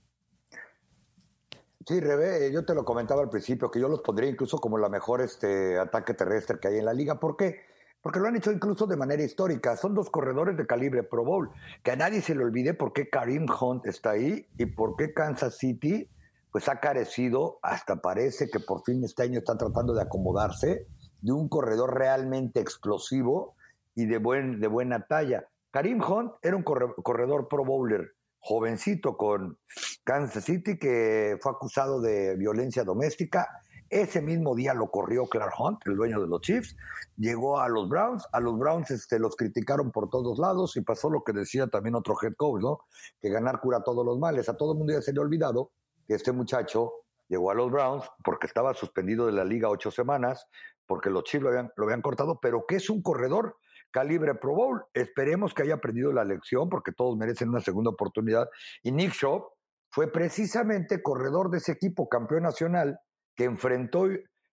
[1.86, 4.88] Sí, Rebe, yo te lo comentaba al principio, que yo los pondría incluso como la
[4.88, 7.20] mejor este, ataque terrestre que hay en la liga.
[7.20, 7.60] ¿Por qué?
[8.00, 9.76] Porque lo han hecho incluso de manera histórica.
[9.76, 11.50] Son dos corredores de calibre Pro Bowl.
[11.82, 15.12] Que a nadie se le olvide por qué Karim Hunt está ahí y por qué
[15.12, 16.08] Kansas City
[16.50, 20.86] pues ha carecido, hasta parece que por fin este año está tratando de acomodarse,
[21.20, 23.56] de un corredor realmente explosivo
[23.94, 25.48] y de, buen, de buena talla.
[25.72, 28.12] Karim Hunt era un corredor Pro Bowler
[28.44, 29.59] jovencito con
[30.04, 33.48] Kansas City que fue acusado de violencia doméstica.
[33.88, 36.76] Ese mismo día lo corrió Clark Hunt, el dueño de los Chiefs,
[37.16, 41.09] llegó a los Browns, a los Browns este, los criticaron por todos lados y pasó
[41.09, 42.80] lo que decía también otro head coach, ¿no?
[43.20, 44.48] Que ganar cura todos los males.
[44.50, 45.70] A todo el mundo ya se le ha olvidado
[46.07, 46.92] que este muchacho
[47.28, 50.46] llegó a los Browns porque estaba suspendido de la liga ocho semanas,
[50.87, 53.57] porque los Chiefs lo habían, lo habían cortado, pero que es un corredor
[53.94, 54.85] calibre Pro Bowl.
[54.92, 58.50] Esperemos que haya aprendido la lección porque todos merecen una segunda oportunidad.
[58.83, 59.46] Y Nick Shaw
[59.88, 62.98] fue precisamente corredor de ese equipo campeón nacional
[63.37, 64.09] que enfrentó,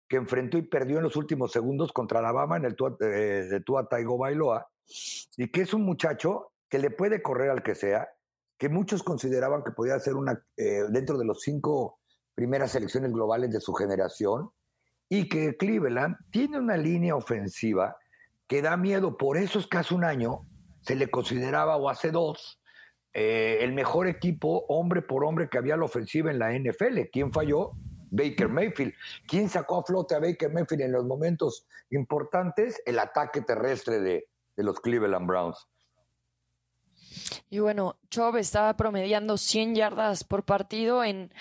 [0.07, 3.89] que enfrentó y perdió en los últimos segundos contra Alabama en el eh, de Tua
[3.89, 4.69] Taigo Bailoa
[5.39, 8.11] y que es un muchacho que le puede correr al que sea,
[8.59, 12.01] que muchos consideraban que podía ser una eh, dentro de los cinco
[12.35, 14.51] primeras selecciones globales de su generación
[15.09, 17.97] y que Cleveland tiene una línea ofensiva
[18.51, 19.17] que da miedo.
[19.17, 20.41] Por eso es que hace un año
[20.81, 22.61] se le consideraba, o hace dos,
[23.15, 27.11] eh, el mejor equipo hombre por hombre que había la ofensiva en la NFL.
[27.13, 27.71] ¿Quién falló?
[28.11, 28.93] Baker Mayfield.
[29.29, 32.83] ¿Quién sacó a flote a Baker Mayfield en los momentos importantes?
[32.85, 35.69] El ataque terrestre de, de los Cleveland Browns.
[37.51, 41.33] Y bueno, Chubb estaba promediando 100 yardas por partido en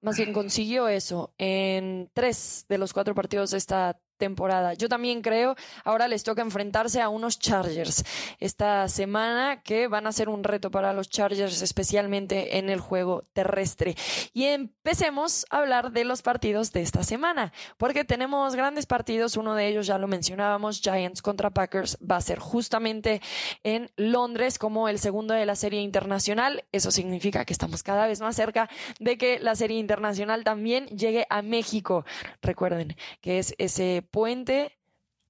[0.00, 4.74] más bien consiguió eso en tres de los cuatro partidos de esta temporada.
[4.74, 8.04] Yo también creo, ahora les toca enfrentarse a unos Chargers
[8.38, 13.24] esta semana que van a ser un reto para los Chargers, especialmente en el juego
[13.32, 13.96] terrestre.
[14.32, 19.56] Y empecemos a hablar de los partidos de esta semana, porque tenemos grandes partidos, uno
[19.56, 23.20] de ellos ya lo mencionábamos, Giants contra Packers, va a ser justamente
[23.64, 26.64] en Londres como el segundo de la serie internacional.
[26.70, 31.26] Eso significa que estamos cada vez más cerca de que la serie internacional también llegue
[31.30, 32.04] a México.
[32.42, 34.72] Recuerden que es ese puente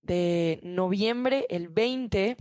[0.03, 2.37] de noviembre, el 20,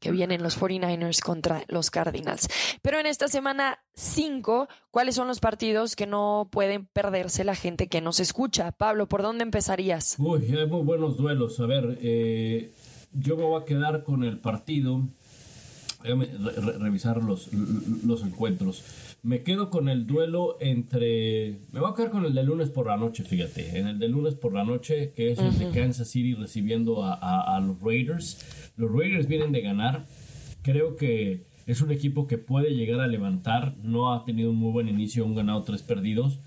[0.00, 2.48] que vienen los 49ers contra los Cardinals.
[2.82, 7.88] Pero en esta semana 5, ¿cuáles son los partidos que no pueden perderse la gente
[7.88, 8.72] que nos escucha?
[8.72, 10.16] Pablo, ¿por dónde empezarías?
[10.18, 11.58] Uy, hay muy buenos duelos.
[11.60, 12.72] A ver, eh,
[13.12, 15.02] yo me voy a quedar con el partido.
[16.02, 16.26] Déjame
[16.78, 18.84] revisar los, los encuentros.
[19.26, 21.58] Me quedo con el duelo entre.
[21.72, 23.76] Me voy a quedar con el de lunes por la noche, fíjate.
[23.76, 27.60] En el de lunes por la noche, que es el de Kansas City recibiendo a,
[27.60, 28.72] los Raiders.
[28.76, 30.06] Los Raiders vienen de ganar.
[30.62, 33.74] Creo que es un equipo que puede llegar a levantar.
[33.82, 36.38] No ha tenido un muy buen inicio, un ganado, tres perdidos.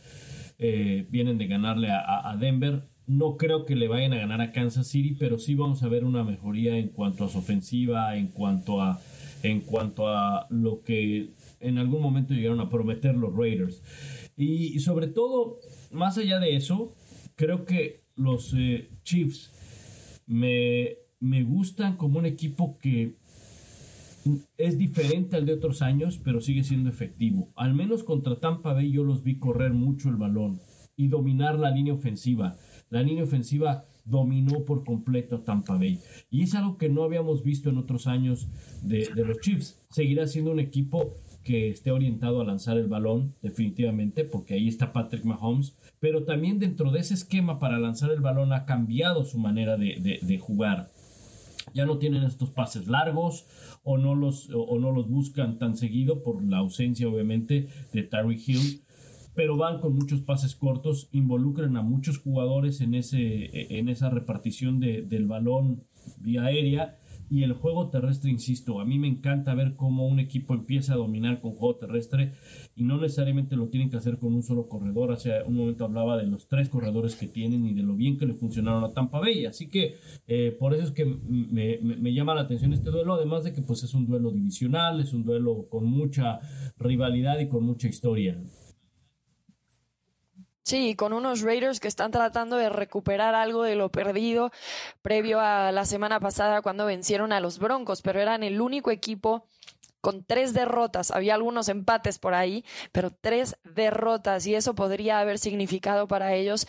[0.58, 2.84] Eh, vienen de ganarle a, a, Denver.
[3.08, 6.06] No creo que le vayan a ganar a Kansas City, pero sí vamos a ver
[6.06, 9.02] una mejoría en cuanto a su ofensiva, en cuanto a,
[9.44, 13.82] en cuanto a lo que en algún momento llegaron a prometer los Raiders.
[14.38, 15.60] Y, sobre todo,
[15.92, 16.96] más allá de eso,
[17.36, 19.52] creo que los eh, Chiefs
[20.28, 23.16] me, me gustan como un equipo que
[24.58, 27.50] es diferente al de otros años, pero sigue siendo efectivo.
[27.56, 30.60] Al menos contra Tampa Bay yo los vi correr mucho el balón
[30.96, 32.58] y dominar la línea ofensiva.
[32.90, 36.00] La línea ofensiva dominó por completo a Tampa Bay.
[36.30, 38.48] Y es algo que no habíamos visto en otros años
[38.82, 39.78] de, de los Chiefs.
[39.90, 41.16] Seguirá siendo un equipo
[41.50, 46.60] que esté orientado a lanzar el balón, definitivamente, porque ahí está Patrick Mahomes, pero también
[46.60, 50.92] dentro de ese esquema para lanzar el balón ha cambiado su manera de, jugar.
[51.74, 53.48] Ya no tienen estos pases largos
[53.84, 58.48] o no, los, o, no los buscan tan seguido por la ausencia, obviamente, de Tyreek
[58.48, 58.82] Hill
[59.34, 64.80] pero van con muchos pases cortos, involucran a muchos jugadores en, ese, en esa repartición
[64.80, 65.82] de, del balón
[66.18, 70.56] vía aérea y el juego terrestre, insisto, a mí me encanta ver cómo un equipo
[70.56, 72.34] empieza a dominar con juego terrestre
[72.76, 75.12] y no necesariamente lo tienen que hacer con un solo corredor.
[75.12, 78.26] Hace un momento hablaba de los tres corredores que tienen y de lo bien que
[78.26, 79.46] le funcionaron a Tampa Bay.
[79.46, 83.44] Así que eh, por eso es que me, me, llama la atención este duelo, además
[83.44, 86.40] de que pues es un duelo divisional, es un duelo con mucha
[86.80, 88.38] rivalidad y con mucha historia.
[90.64, 94.52] Sí, con unos Raiders que están tratando de recuperar algo de lo perdido
[95.02, 99.46] previo a la semana pasada cuando vencieron a los Broncos, pero eran el único equipo
[100.02, 101.12] con tres derrotas.
[101.12, 106.68] Había algunos empates por ahí, pero tres derrotas y eso podría haber significado para ellos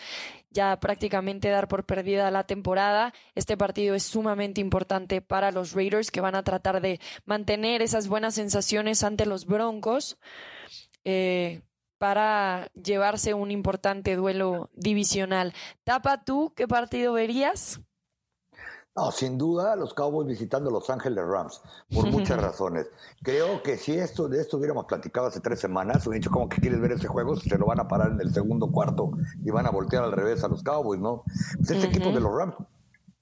[0.51, 3.13] ya prácticamente dar por perdida la temporada.
[3.35, 8.07] Este partido es sumamente importante para los Raiders que van a tratar de mantener esas
[8.07, 10.17] buenas sensaciones ante los Broncos.
[11.05, 11.61] Eh,
[12.01, 15.53] para llevarse un importante duelo divisional.
[15.83, 17.79] Tapa, ¿tú qué partido verías?
[18.95, 21.61] No, sin duda, los Cowboys visitando Los Ángeles Rams,
[21.93, 22.87] por muchas razones.
[23.21, 26.59] Creo que si esto de esto hubiéramos platicado hace tres semanas, hubiera dicho, ¿cómo que
[26.59, 27.35] quieres ver ese juego?
[27.35, 29.11] Se lo van a parar en el segundo cuarto
[29.45, 31.23] y van a voltear al revés a los Cowboys, ¿no?
[31.57, 32.55] Pues este equipo de los Rams,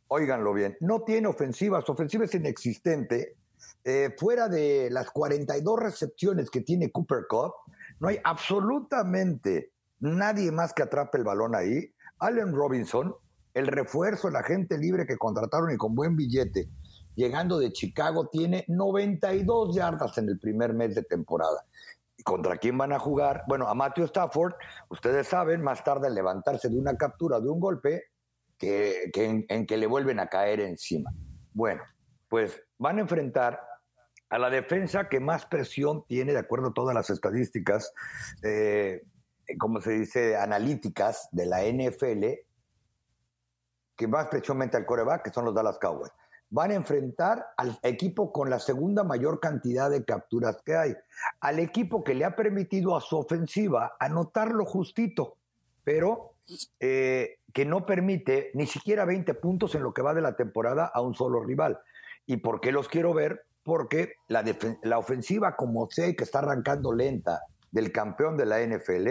[0.08, 3.36] óiganlo bien, no tiene ofensiva, su ofensiva es inexistente.
[3.84, 7.56] Eh, fuera de las 42 recepciones que tiene Cooper Cup,
[8.00, 11.94] no hay absolutamente nadie más que atrape el balón ahí.
[12.20, 13.16] Allen Robinson,
[13.54, 16.70] el refuerzo, la gente libre que contrataron y con buen billete,
[17.16, 21.66] llegando de Chicago, tiene 92 yardas en el primer mes de temporada.
[22.18, 23.44] ¿Y contra quién van a jugar?
[23.48, 24.54] Bueno, a Matthew Stafford,
[24.90, 28.04] ustedes saben, más tarde en levantarse de una captura, de un golpe,
[28.58, 29.10] que,
[29.48, 31.10] en que le vuelven a caer encima.
[31.54, 31.82] Bueno,
[32.28, 33.69] pues van a enfrentar
[34.30, 37.94] a la defensa que más presión tiene, de acuerdo a todas las estadísticas,
[38.44, 39.04] eh,
[39.58, 42.26] como se dice, analíticas de la NFL,
[43.96, 46.12] que más presión mete al coreback, que son los Dallas Cowboys.
[46.52, 50.96] Van a enfrentar al equipo con la segunda mayor cantidad de capturas que hay,
[51.42, 55.38] al equipo que le ha permitido a su ofensiva anotarlo justito,
[55.84, 56.36] pero
[56.80, 60.86] eh, que no permite ni siquiera 20 puntos en lo que va de la temporada
[60.86, 61.80] a un solo rival.
[62.26, 63.46] ¿Y por qué los quiero ver?
[63.64, 64.44] Porque la,
[64.84, 67.42] la ofensiva, como sé que está arrancando lenta
[67.72, 69.08] del campeón de la NFL,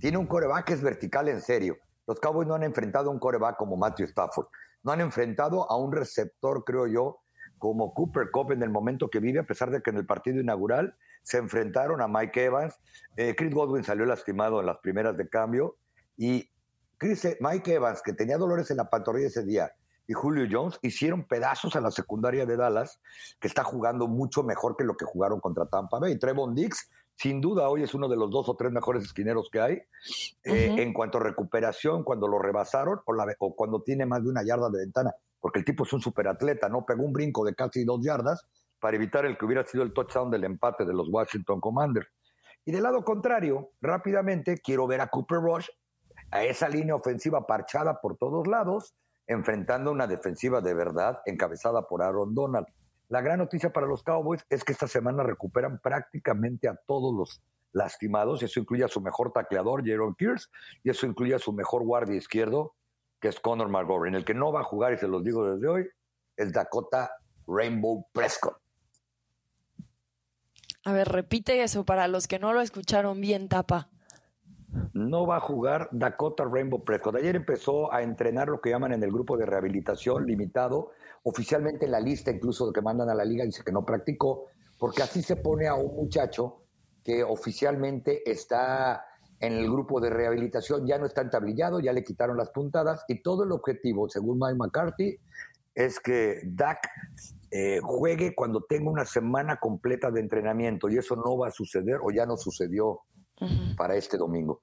[0.00, 1.76] tiene un coreback que es vertical en serio.
[2.06, 4.46] Los Cowboys no han enfrentado a un coreback como Matthew Stafford.
[4.82, 7.20] No han enfrentado a un receptor, creo yo,
[7.58, 10.40] como Cooper Cup en el momento que vive, a pesar de que en el partido
[10.40, 12.78] inaugural se enfrentaron a Mike Evans.
[13.16, 15.76] Eh, Chris Godwin salió lastimado en las primeras de cambio.
[16.16, 16.50] Y
[16.98, 19.72] Chris, Mike Evans, que tenía dolores en la pantorrilla ese día,
[20.06, 23.00] y Julio Jones hicieron pedazos a la secundaria de Dallas,
[23.40, 26.18] que está jugando mucho mejor que lo que jugaron contra Tampa Bay.
[26.18, 29.60] Trevon Dix, sin duda, hoy es uno de los dos o tres mejores esquineros que
[29.60, 29.82] hay.
[30.44, 34.42] Eh, en cuanto a recuperación, cuando lo rebasaron o, o, cuando tiene más de una
[34.44, 36.84] yarda de ventana, porque el tipo es un superatleta, ¿no?
[36.84, 38.46] Pegó un brinco de casi dos yardas
[38.80, 42.08] para evitar el que hubiera sido el touchdown del empate de los Washington Commanders.
[42.66, 45.68] Y del lado contrario, rápidamente quiero ver a Cooper Rush,
[46.30, 48.94] a esa línea ofensiva parchada por todos lados,
[49.26, 52.66] enfrentando una defensiva de verdad encabezada por Aaron Donald.
[53.08, 57.42] La gran noticia para los Cowboys es que esta semana recuperan prácticamente a todos los
[57.72, 60.48] lastimados, y eso incluye a su mejor tacleador, Jaron Pierce,
[60.82, 62.74] y eso incluye a su mejor guardia izquierdo,
[63.20, 64.14] que es Conor McGovern.
[64.14, 65.88] El que no va a jugar, y se los digo desde hoy,
[66.36, 67.10] es Dakota
[67.46, 68.58] Rainbow Prescott.
[70.84, 73.88] A ver, repite eso para los que no lo escucharon bien, Tapa
[74.92, 77.16] no va a jugar Dakota Rainbow Prescott.
[77.16, 80.92] Ayer empezó a entrenar lo que llaman en el grupo de rehabilitación limitado.
[81.22, 84.46] Oficialmente en la lista, incluso que mandan a la liga, dice que no practicó,
[84.78, 86.62] porque así se pone a un muchacho
[87.02, 89.04] que oficialmente está
[89.40, 93.22] en el grupo de rehabilitación, ya no está entablillado, ya le quitaron las puntadas y
[93.22, 95.18] todo el objetivo, según Mike McCarthy,
[95.74, 96.88] es que Dak
[97.50, 101.98] eh, juegue cuando tenga una semana completa de entrenamiento y eso no va a suceder
[102.02, 103.00] o ya no sucedió
[103.76, 104.60] para este domingo.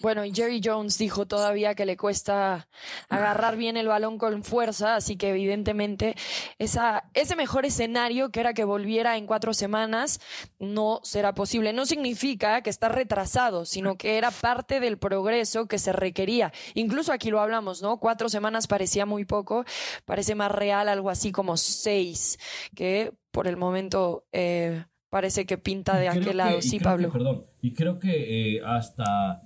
[0.00, 2.68] Bueno, y Jerry Jones dijo todavía que le cuesta
[3.10, 6.14] agarrar bien el balón con fuerza, así que evidentemente
[6.58, 10.20] esa, ese mejor escenario, que era que volviera en cuatro semanas,
[10.58, 11.74] no será posible.
[11.74, 16.52] No significa que está retrasado, sino que era parte del progreso que se requería.
[16.74, 17.98] Incluso aquí lo hablamos, ¿no?
[17.98, 19.64] Cuatro semanas parecía muy poco,
[20.06, 22.38] parece más real algo así como seis,
[22.74, 24.24] que por el momento...
[24.32, 26.60] Eh, parece que pinta de aquel lado.
[26.62, 27.10] sí, Pablo.
[27.10, 29.42] perdón, y creo que eh, hasta,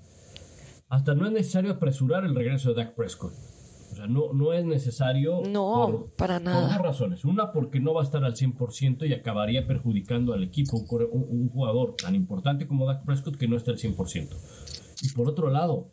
[0.88, 3.32] hasta no es necesario apresurar el regreso de Dak Prescott.
[3.92, 5.42] O sea, no, no es necesario.
[5.46, 6.62] No, para nada.
[6.62, 7.24] Por dos razones.
[7.26, 10.78] Una, porque no va a estar al 100% y acabaría perjudicando al equipo.
[10.78, 14.28] Un, jugador tan importante como Dak Prescott que no está al 100%.
[15.02, 15.88] Y por otro lado,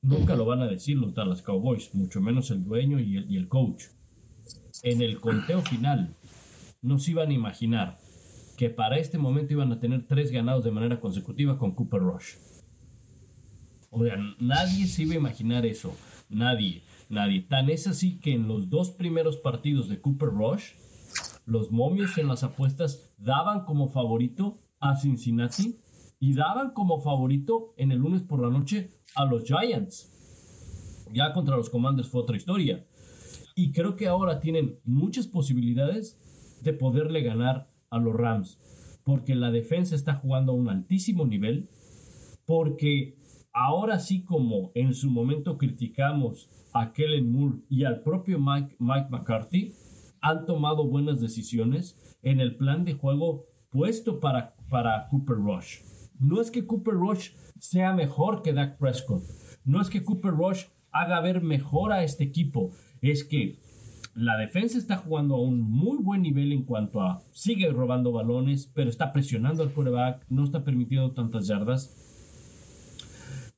[0.00, 3.36] nunca lo van a decir los Dallas Cowboys, mucho menos el dueño y el, y
[3.36, 3.84] el coach.
[4.82, 6.14] En el conteo final,
[6.80, 7.98] no se iban a imaginar
[8.58, 12.34] que para este momento iban a tener tres ganados de manera consecutiva con Cooper Rush.
[13.90, 15.94] O sea, nadie se iba a imaginar eso.
[16.28, 17.42] Nadie nadie.
[17.42, 20.72] Tan es así que en los dos primeros partidos de Cooper Rush,
[21.46, 25.76] los momios en las apuestas daban como favorito a Cincinnati
[26.20, 30.12] y daban como favorito en el lunes por la noche a los Giants.
[31.12, 32.84] Ya contra los Commanders fue otra historia.
[33.54, 36.18] Y creo que ahora tienen muchas posibilidades
[36.62, 38.58] de poderle ganar a los Rams.
[39.04, 41.68] Porque la defensa está jugando a un altísimo nivel.
[42.46, 43.16] Porque
[43.52, 49.08] ahora sí como en su momento criticamos a Kellen Moore y al propio Mike, Mike
[49.10, 49.74] McCarthy
[50.20, 55.80] han tomado buenas decisiones en el plan de juego puesto para, para Cooper Rush.
[56.18, 59.22] No es que Cooper Rush sea mejor que Dak Prescott.
[59.64, 62.72] No es que Cooper Rush haga ver mejor a este equipo.
[63.00, 63.58] Es que
[64.18, 68.68] la defensa está jugando a un muy buen nivel en cuanto a sigue robando balones,
[68.74, 71.94] pero está presionando al quarterback, no está permitiendo tantas yardas.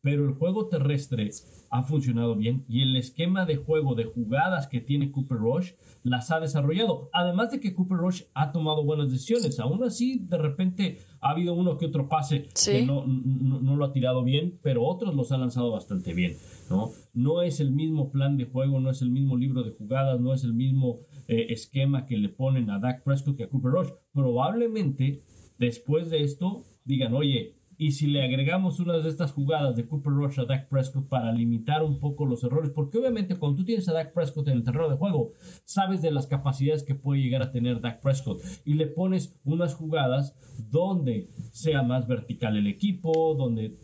[0.02, 1.30] Pero el juego terrestre
[1.68, 5.72] ha funcionado bien y el esquema de juego de jugadas que tiene Cooper Rush
[6.02, 7.10] las ha desarrollado.
[7.12, 9.60] Además de que Cooper Rush ha tomado buenas decisiones.
[9.60, 13.92] Aún así, de repente ha habido uno que otro pase que no, no, lo ha
[13.92, 16.36] tirado bien, pero otros los ha lanzado bastante bien.
[16.70, 16.92] ¿no?
[17.12, 20.32] no es el mismo plan de juego, no es el mismo libro de jugadas, no
[20.32, 20.98] es el mismo
[21.28, 23.90] eh, esquema que le ponen a Dak Prescott que a Cooper Rush.
[24.12, 25.22] Probablemente
[25.58, 30.12] después de esto digan, oye, y si le agregamos una de estas jugadas de Cooper
[30.12, 33.88] Rush a Dak Prescott para limitar un poco los errores, porque obviamente cuando tú tienes
[33.88, 35.32] a Dak Prescott en el terreno de juego,
[35.64, 39.74] sabes de las capacidades que puede llegar a tener Dak Prescott y le pones unas
[39.74, 40.36] jugadas
[40.70, 43.78] donde sea más vertical el equipo, donde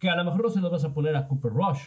[0.00, 1.82] que a lo mejor no se las vas a poner a Cooper Rush.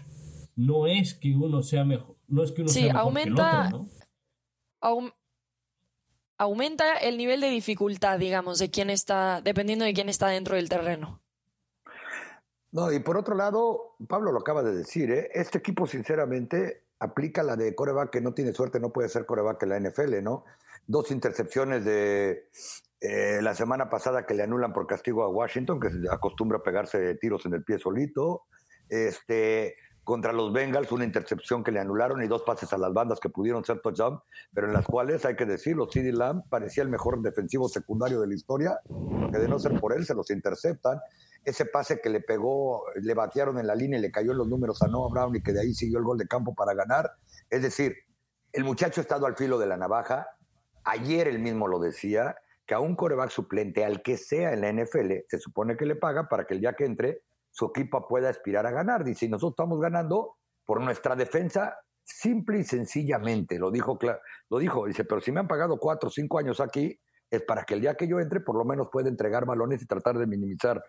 [0.55, 3.81] No es que uno sea mejor, no es que uno sea mejor aumenta, que el
[3.81, 5.13] otro, ¿no?
[6.37, 10.69] aumenta el nivel de dificultad, digamos, de quién está, dependiendo de quién está dentro del
[10.69, 11.22] terreno.
[12.73, 15.29] No, y por otro lado, Pablo lo acaba de decir, ¿eh?
[15.33, 19.61] este equipo sinceramente aplica la de coreback que no tiene suerte, no puede ser coreback
[19.63, 20.43] en la NFL, ¿no?
[20.87, 22.49] Dos intercepciones de
[22.99, 26.63] eh, la semana pasada que le anulan por castigo a Washington, que se acostumbra a
[26.63, 28.45] pegarse tiros en el pie solito.
[28.89, 33.19] Este, contra los Bengals, una intercepción que le anularon y dos pases a las bandas
[33.19, 34.19] que pudieron ser touchdown,
[34.51, 38.27] pero en las cuales, hay que decirlo, CD Lamb parecía el mejor defensivo secundario de
[38.27, 38.79] la historia,
[39.31, 40.99] que de no ser por él se los interceptan
[41.43, 44.47] ese pase que le pegó, le batearon en la línea y le cayó en los
[44.47, 47.11] números a Noah Brown y que de ahí siguió el gol de campo para ganar.
[47.49, 47.95] Es decir,
[48.51, 50.27] el muchacho ha estado al filo de la navaja.
[50.83, 52.35] Ayer él mismo lo decía,
[52.65, 55.95] que a un coreback suplente, al que sea en la NFL, se supone que le
[55.95, 59.03] paga para que el día que entre su equipo pueda aspirar a ganar.
[59.03, 63.59] Dice, y nosotros estamos ganando por nuestra defensa simple y sencillamente.
[63.59, 63.97] Lo dijo,
[64.49, 67.63] lo dijo, dice, pero si me han pagado cuatro o cinco años aquí, es para
[67.63, 70.27] que el día que yo entre por lo menos pueda entregar balones y tratar de
[70.27, 70.83] minimizar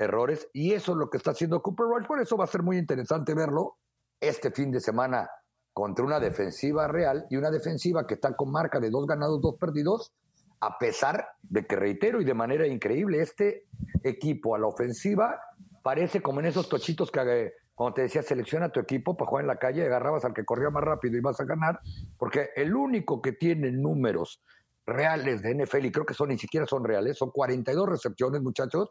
[0.00, 0.48] errores.
[0.52, 2.06] Y eso es lo que está haciendo Cooper Rush.
[2.06, 3.76] Por eso va a ser muy interesante verlo
[4.18, 5.30] este fin de semana
[5.72, 9.56] contra una defensiva real y una defensiva que está con marca de dos ganados, dos
[9.56, 10.12] perdidos,
[10.60, 13.64] a pesar de que, reitero, y de manera increíble, este
[14.02, 15.40] equipo a la ofensiva
[15.82, 19.44] parece como en esos tochitos que, eh, como te decía, selecciona tu equipo para jugar
[19.44, 21.80] en la calle, agarrabas al que corría más rápido y vas a ganar,
[22.18, 24.42] porque el único que tiene números
[24.90, 28.90] reales de NFL, y creo que son ni siquiera son reales, son 42 recepciones, muchachos.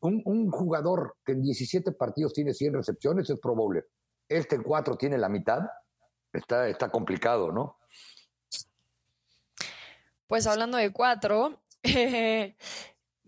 [0.00, 3.88] Un, jugador que en 17 partidos tiene 100 recepciones es Pro Bowler.
[4.28, 5.60] Este en 4 tiene la mitad.
[6.32, 7.78] Está, está complicado, ¿no?
[10.26, 11.58] Pues hablando de 4,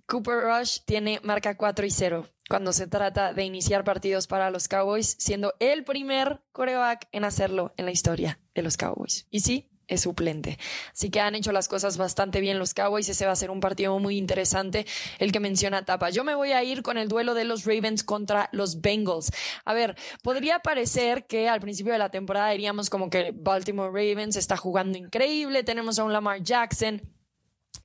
[0.07, 4.67] Cooper Rush tiene marca 4 y 0 cuando se trata de iniciar partidos para los
[4.67, 9.29] Cowboys, siendo el primer coreback en hacerlo en la historia de los Cowboys.
[9.31, 10.59] Y sí, es suplente.
[10.93, 13.09] Así que han hecho las cosas bastante bien los Cowboys.
[13.09, 14.87] Ese va a ser un partido muy interesante,
[15.19, 16.11] el que menciona Tapa.
[16.11, 19.31] Yo me voy a ir con el duelo de los Ravens contra los Bengals.
[19.65, 24.37] A ver, podría parecer que al principio de la temporada diríamos como que Baltimore Ravens
[24.37, 27.03] está jugando increíble, tenemos a un Lamar Jackson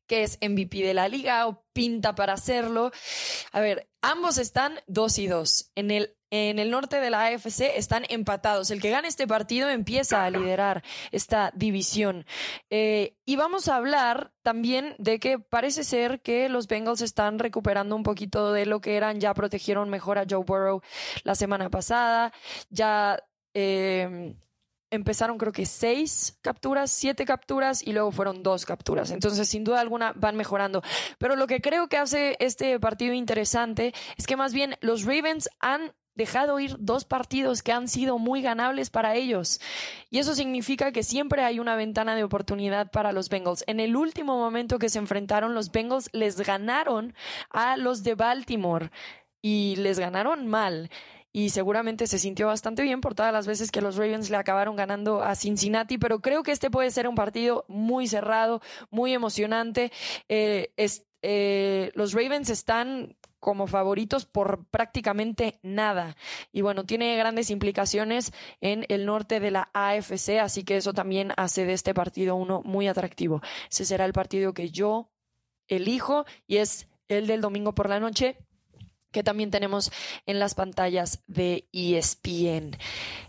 [0.08, 2.92] que es MVP de la liga o pinta para hacerlo.
[3.52, 5.72] A ver, ambos están 2 y 2.
[5.76, 8.72] En el en el norte de la AFC están empatados.
[8.72, 12.26] El que gane este partido empieza a liderar esta división.
[12.70, 17.96] Eh, y vamos a hablar también de que parece ser que los Bengals están recuperando
[17.96, 19.20] un poquito de lo que eran.
[19.20, 20.82] Ya protegieron mejor a Joe Burrow
[21.24, 22.34] la semana pasada.
[22.70, 24.36] Ya eh,
[24.96, 29.12] empezaron creo que seis capturas, siete capturas y luego fueron dos capturas.
[29.12, 30.82] Entonces, sin duda alguna, van mejorando.
[31.18, 35.50] Pero lo que creo que hace este partido interesante es que más bien los Ravens
[35.60, 39.60] han dejado ir dos partidos que han sido muy ganables para ellos.
[40.10, 43.64] Y eso significa que siempre hay una ventana de oportunidad para los Bengals.
[43.68, 47.14] En el último momento que se enfrentaron, los Bengals les ganaron
[47.50, 48.92] a los de Baltimore
[49.42, 50.90] y les ganaron mal
[51.36, 54.78] y seguramente se sintió bastante bien por todas las veces que los Ravens le acabaron
[54.78, 59.92] ganando a Cincinnati, pero creo que este puede ser un partido muy cerrado, muy emocionante.
[60.30, 60.72] Eh,
[61.22, 66.16] eh, los Ravens están como favoritos por prácticamente nada.
[66.54, 68.32] Y bueno, tiene grandes implicaciones
[68.62, 72.62] en el norte de la AFC, así que eso también hace de este partido uno
[72.64, 73.42] muy atractivo.
[73.70, 75.10] Ese será el partido que yo
[75.68, 78.38] elijo y es el del domingo por la noche
[79.16, 79.94] que también tenemos
[80.26, 82.76] en las pantallas de ESPN.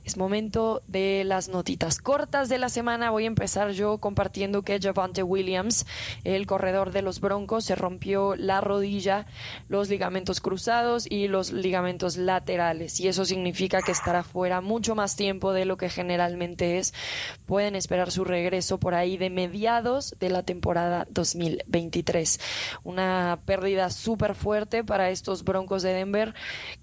[0.05, 3.11] Es momento de las notitas cortas de la semana.
[3.11, 5.87] Voy a empezar yo compartiendo que Javante Williams,
[6.25, 9.27] el corredor de los Broncos, se rompió la rodilla,
[9.69, 12.99] los ligamentos cruzados y los ligamentos laterales.
[12.99, 16.95] Y eso significa que estará fuera mucho más tiempo de lo que generalmente es.
[17.47, 22.41] Pueden esperar su regreso por ahí de mediados de la temporada 2023.
[22.83, 26.35] Una pérdida súper fuerte para estos Broncos de Denver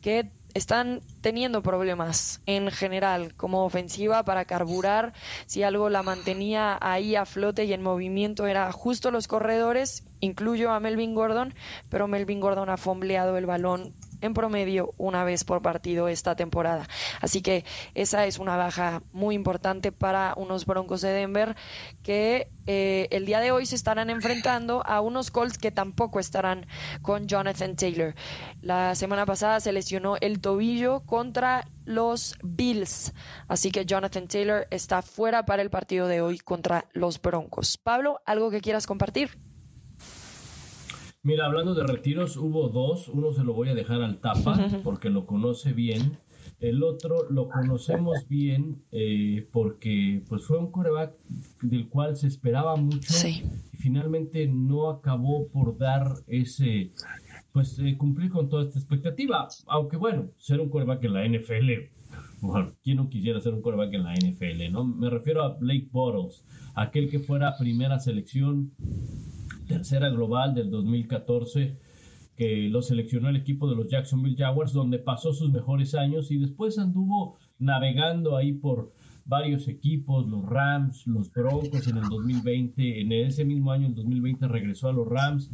[0.01, 5.13] que están teniendo problemas en general como ofensiva para carburar.
[5.47, 10.71] Si algo la mantenía ahí a flote y en movimiento era justo los corredores, incluyo
[10.71, 11.53] a Melvin Gordon,
[11.89, 13.93] pero Melvin Gordon ha fombleado el balón
[14.23, 16.87] en promedio una vez por partido esta temporada.
[17.21, 21.55] Así que esa es una baja muy importante para unos Broncos de Denver
[22.01, 26.65] que eh, el día de hoy se estarán enfrentando a unos Colts que tampoco estarán
[27.01, 28.15] con Jonathan Taylor.
[28.61, 33.13] La semana pasada se lesionó el tobillo contra los Bills,
[33.49, 37.77] así que Jonathan Taylor está fuera para el partido de hoy contra los Broncos.
[37.77, 39.31] Pablo, ¿algo que quieras compartir?
[41.25, 43.07] Mira, hablando de retiros, hubo dos.
[43.07, 46.17] Uno se lo voy a dejar al tapa porque lo conoce bien.
[46.59, 51.13] El otro lo conocemos bien eh, porque pues fue un coreback
[51.61, 56.91] del cual se esperaba mucho y finalmente no acabó por dar ese,
[57.53, 59.47] pues eh, cumplir con toda esta expectativa.
[59.67, 61.71] Aunque bueno, ser un coreback en la NFL,
[62.41, 64.71] bueno, ¿quién no quisiera ser un coreback en la NFL?
[64.71, 64.83] ¿no?
[64.83, 66.43] Me refiero a Blake Bottles,
[66.75, 68.71] aquel que fuera primera selección
[69.63, 71.77] tercera global del 2014
[72.35, 76.37] que lo seleccionó el equipo de los Jacksonville Jaguars, donde pasó sus mejores años y
[76.37, 78.91] después anduvo navegando ahí por
[79.25, 84.47] varios equipos, los Rams, los Broncos en el 2020, en ese mismo año, en 2020,
[84.47, 85.49] regresó a los Rams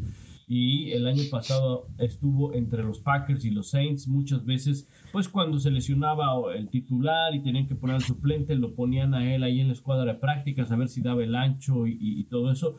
[0.48, 5.60] y el año pasado estuvo entre los Packers y los Saints muchas veces, pues cuando
[5.60, 9.60] se lesionaba el titular y tenían que poner al suplente, lo ponían a él ahí
[9.60, 12.78] en la escuadra de prácticas a ver si daba el ancho y todo eso.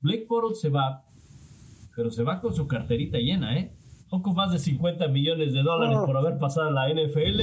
[0.00, 1.04] Blake Bortles se va,
[1.96, 3.72] pero se va con su carterita llena, ¿eh?
[4.08, 7.40] Poco más de 50 millones de dólares por haber pasado a la NFL.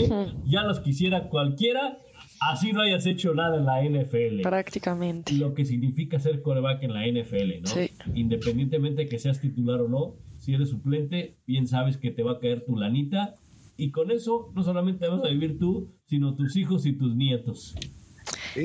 [0.47, 1.99] Ya los quisiera cualquiera,
[2.39, 4.41] así no hayas hecho nada en la NFL.
[4.41, 5.33] Prácticamente.
[5.33, 7.67] Lo que significa ser coreback en la NFL, ¿no?
[7.67, 7.91] Sí.
[8.15, 12.39] Independientemente que seas titular o no, si eres suplente, bien sabes que te va a
[12.39, 13.35] caer tu lanita.
[13.77, 17.75] Y con eso no solamente vas a vivir tú, sino tus hijos y tus nietos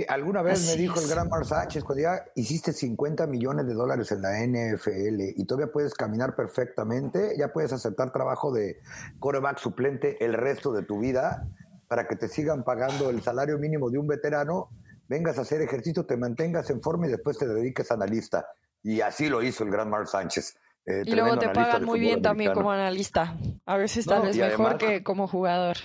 [0.08, 4.12] alguna vez me dijo el gran Mar Sánchez, cuando ya hiciste 50 millones de dólares
[4.12, 8.78] en la NFL y todavía puedes caminar perfectamente, ya puedes aceptar trabajo de
[9.18, 11.44] coreback suplente el resto de tu vida
[11.88, 14.68] para que te sigan pagando el salario mínimo de un veterano,
[15.08, 18.46] vengas a hacer ejercicio, te mantengas en forma y después te dediques a analista.
[18.82, 20.56] Y así lo hizo el gran Mar Sánchez.
[20.86, 23.36] Eh, y luego te pagan muy bien también como analista.
[23.66, 25.76] A veces tal vez mejor que como jugador.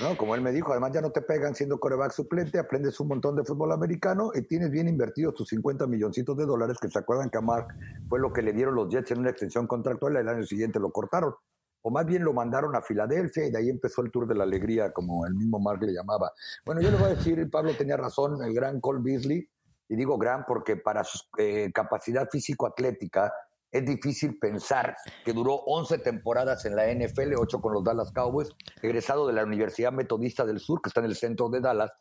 [0.00, 0.16] ¿No?
[0.16, 3.36] Como él me dijo, además ya no te pegan siendo coreback suplente, aprendes un montón
[3.36, 7.30] de fútbol americano y tienes bien invertidos tus 50 milloncitos de dólares que se acuerdan
[7.30, 7.68] que a Mark
[8.08, 10.78] fue lo que le dieron los Jets en una extensión contractual y el año siguiente
[10.78, 11.34] lo cortaron.
[11.82, 14.44] O más bien lo mandaron a Filadelfia y de ahí empezó el Tour de la
[14.44, 16.32] Alegría, como el mismo Mark le llamaba.
[16.66, 19.48] Bueno, yo le voy a decir, Pablo tenía razón, el gran Cole Beasley,
[19.88, 23.32] y digo gran porque para su eh, capacidad físico-atlética,
[23.70, 28.50] es difícil pensar que duró 11 temporadas en la NFL, 8 con los Dallas Cowboys,
[28.82, 31.92] egresado de la Universidad Metodista del Sur, que está en el centro de Dallas.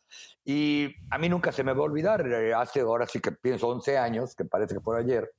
[0.46, 3.68] Y a mí nunca se me va a olvidar, eh, hace ahora sí que pienso
[3.68, 5.32] 11 años, que parece que fue ayer,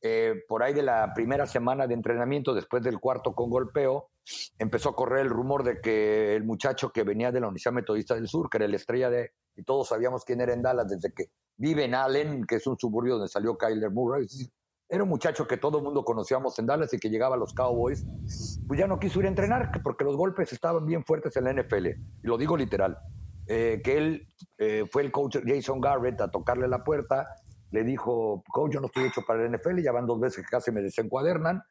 [0.00, 4.10] eh, por ahí de la primera semana de entrenamiento, después del cuarto con golpeo,
[4.58, 8.14] empezó a correr el rumor de que el muchacho que venía de la Universidad Metodista
[8.14, 11.12] del Sur, que era la estrella de, y todos sabíamos quién era en Dallas desde
[11.12, 14.26] que vive en Allen, que es un suburbio donde salió Kyler Murray,
[14.88, 17.52] era un muchacho que todo el mundo conocíamos en Dallas y que llegaba a los
[17.52, 18.04] Cowboys,
[18.66, 21.52] pues ya no quiso ir a entrenar porque los golpes estaban bien fuertes en la
[21.52, 22.96] NFL, y lo digo literal.
[23.46, 24.28] Eh, que él
[24.58, 27.28] eh, fue el coach Jason Garrett a tocarle la puerta,
[27.70, 30.50] le dijo, coach, yo no estoy hecho para la NFL, ya van dos veces que
[30.50, 31.62] casi me desencuadernan,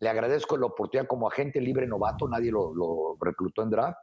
[0.00, 3.98] le agradezco la oportunidad como agente libre novato, nadie lo, lo reclutó en draft,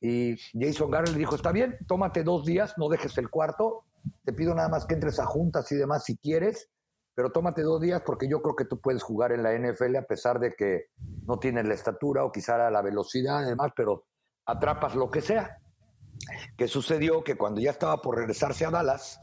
[0.00, 3.84] y Jason Garrett le dijo, está bien, tómate dos días, no dejes el cuarto,
[4.24, 6.70] te pido nada más que entres a juntas y demás si quieres,
[7.14, 10.02] pero tómate dos días porque yo creo que tú puedes jugar en la NFL a
[10.02, 10.86] pesar de que
[11.26, 14.06] no tienes la estatura o quizá la velocidad y demás, pero
[14.46, 15.58] atrapas lo que sea.
[16.56, 17.22] ¿Qué sucedió?
[17.22, 19.20] Que cuando ya estaba por regresarse a Dallas,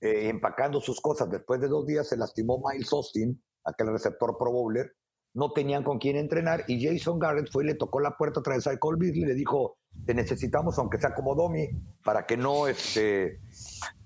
[0.00, 4.52] eh, empacando sus cosas, después de dos días se lastimó Miles Austin, aquel receptor Pro
[4.52, 4.92] Bowler,
[5.34, 8.54] no tenían con quién entrenar y Jason Garrett fue y le tocó la puerta otra
[8.54, 11.68] vez a Cole Beasley y le dijo, te necesitamos aunque sea como Domi,
[12.04, 13.38] para que no, este,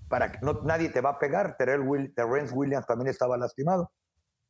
[0.08, 1.56] para que no, nadie te va a pegar.
[1.56, 3.92] Terrence Williams también estaba lastimado.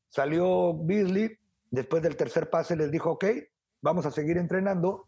[0.08, 1.38] Salió Beasley,
[1.70, 3.24] después del tercer pase les dijo, ok,
[3.82, 5.06] vamos a seguir entrenando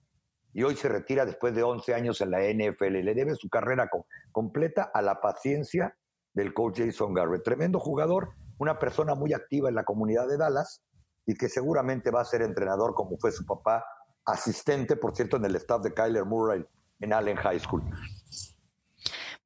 [0.52, 3.02] y hoy se retira después de 11 años en la NFL.
[3.02, 3.88] Le debe su carrera
[4.32, 5.96] completa a la paciencia
[6.34, 7.42] del coach Jason Garrett.
[7.42, 10.82] Tremendo jugador, una persona muy activa en la comunidad de Dallas
[11.26, 13.84] y que seguramente va a ser entrenador como fue su papá,
[14.24, 16.64] asistente, por cierto, en el staff de Kyler Murray
[17.00, 17.82] en Allen High School.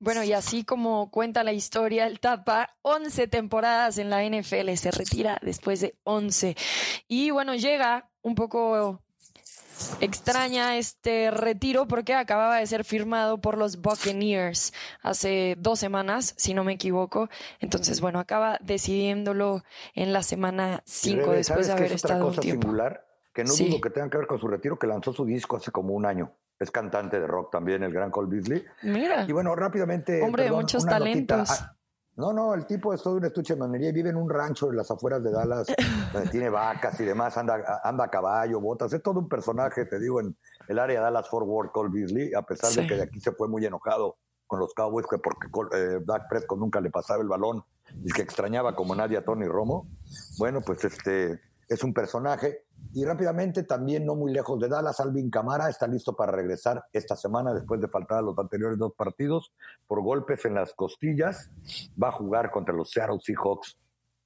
[0.04, 4.90] Bueno, y así como cuenta la historia, el Tapa 11 temporadas en la NFL, se
[4.90, 6.56] retira después de 11.
[7.08, 9.00] Y bueno, llega un poco
[10.02, 16.52] extraña este retiro porque acababa de ser firmado por los Buccaneers hace dos semanas, si
[16.52, 17.30] no me equivoco.
[17.58, 22.66] Entonces, bueno, acaba decidiéndolo en la semana 5 después de haber estado un tiempo.
[22.66, 25.56] singular que no dudo que tenga que ver con su retiro, que lanzó su disco
[25.56, 26.36] hace como un año.
[26.58, 28.64] Es cantante de rock también, el gran Cole Beasley.
[28.82, 29.24] Mira.
[29.28, 30.22] Y bueno, rápidamente.
[30.22, 31.50] Hombre de muchos talentos.
[31.50, 31.76] Ah,
[32.16, 34.70] no, no, el tipo es todo un estuche de manería y vive en un rancho
[34.70, 35.66] en las afueras de Dallas,
[36.12, 39.98] donde tiene vacas y demás, anda, anda a caballo, botas, es todo un personaje, te
[39.98, 40.36] digo, en
[40.68, 43.32] el área de Dallas Fort Worth, Cole Beasley, a pesar de que de aquí se
[43.32, 47.28] fue muy enojado con los Cowboys, que porque eh, Dak Prescott nunca le pasaba el
[47.28, 47.64] balón
[48.04, 49.86] y que extrañaba como nadie a Tony Romo.
[50.38, 52.63] Bueno, pues este es un personaje.
[52.92, 57.16] Y rápidamente, también no muy lejos de Dallas, Alvin Camara está listo para regresar esta
[57.16, 59.52] semana después de faltar a los anteriores dos partidos
[59.86, 61.50] por golpes en las costillas.
[62.00, 63.76] Va a jugar contra los Seattle Seahawks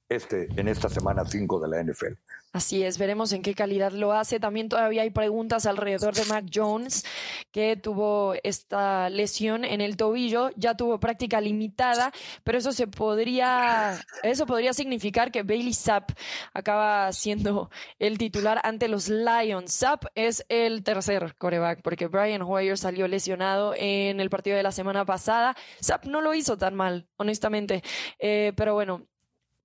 [0.09, 2.13] este, en esta semana 5 de la NFL.
[2.51, 4.39] Así es, veremos en qué calidad lo hace.
[4.39, 7.05] También todavía hay preguntas alrededor de Mac Jones,
[7.51, 12.11] que tuvo esta lesión en el tobillo, ya tuvo práctica limitada,
[12.43, 16.09] pero eso se podría, eso podría significar que Bailey Zapp
[16.51, 19.71] acaba siendo el titular ante los Lions.
[19.71, 24.71] Zapp es el tercer coreback, porque Brian Hoyer salió lesionado en el partido de la
[24.71, 25.55] semana pasada.
[25.83, 27.83] Zapp no lo hizo tan mal, honestamente,
[28.17, 29.07] eh, pero bueno,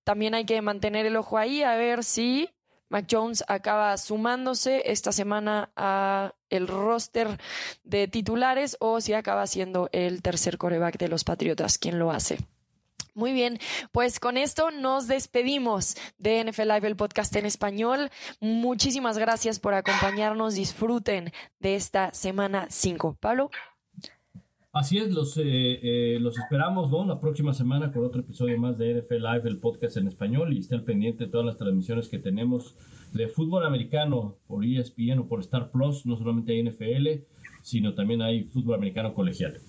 [0.04, 2.50] también hay que mantener el ojo ahí a ver si
[2.88, 7.40] Mac Jones acaba sumándose esta semana a el roster
[7.82, 12.38] de titulares o si acaba siendo el tercer coreback de los Patriotas quien lo hace.
[13.14, 13.58] Muy bien,
[13.92, 18.10] pues con esto nos despedimos de NFL Live, el podcast en español.
[18.40, 20.54] Muchísimas gracias por acompañarnos.
[20.54, 23.16] Disfruten de esta semana 5.
[23.20, 23.50] Pablo.
[24.74, 27.04] Así es, los, eh, eh, los esperamos ¿no?
[27.06, 30.58] la próxima semana con otro episodio más de NFL Live, el podcast en español, y
[30.58, 32.74] estén pendiente de todas las transmisiones que tenemos
[33.12, 37.24] de fútbol americano por ESPN o por Star Plus, no solamente hay NFL,
[37.62, 39.60] sino también hay fútbol americano colegial.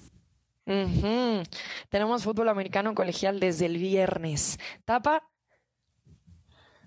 [0.66, 4.58] Tenemos fútbol americano colegial desde el viernes.
[4.86, 5.22] Tapa.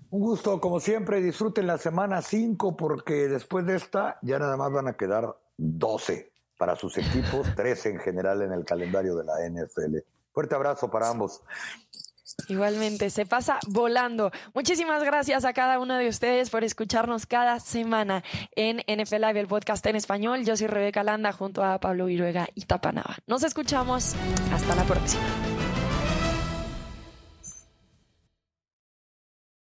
[0.09, 4.73] Un gusto, como siempre, disfruten la semana 5 porque después de esta ya nada más
[4.73, 9.33] van a quedar 12 para sus equipos, tres en general en el calendario de la
[9.49, 9.97] NFL.
[10.33, 11.41] Fuerte abrazo para ambos.
[12.47, 14.31] Igualmente, se pasa volando.
[14.53, 18.23] Muchísimas gracias a cada uno de ustedes por escucharnos cada semana
[18.55, 20.45] en NFL Live, el podcast en español.
[20.45, 23.17] Yo soy Rebeca Landa junto a Pablo Viruega y Tapanava.
[23.25, 24.15] Nos escuchamos.
[24.51, 25.48] Hasta la próxima.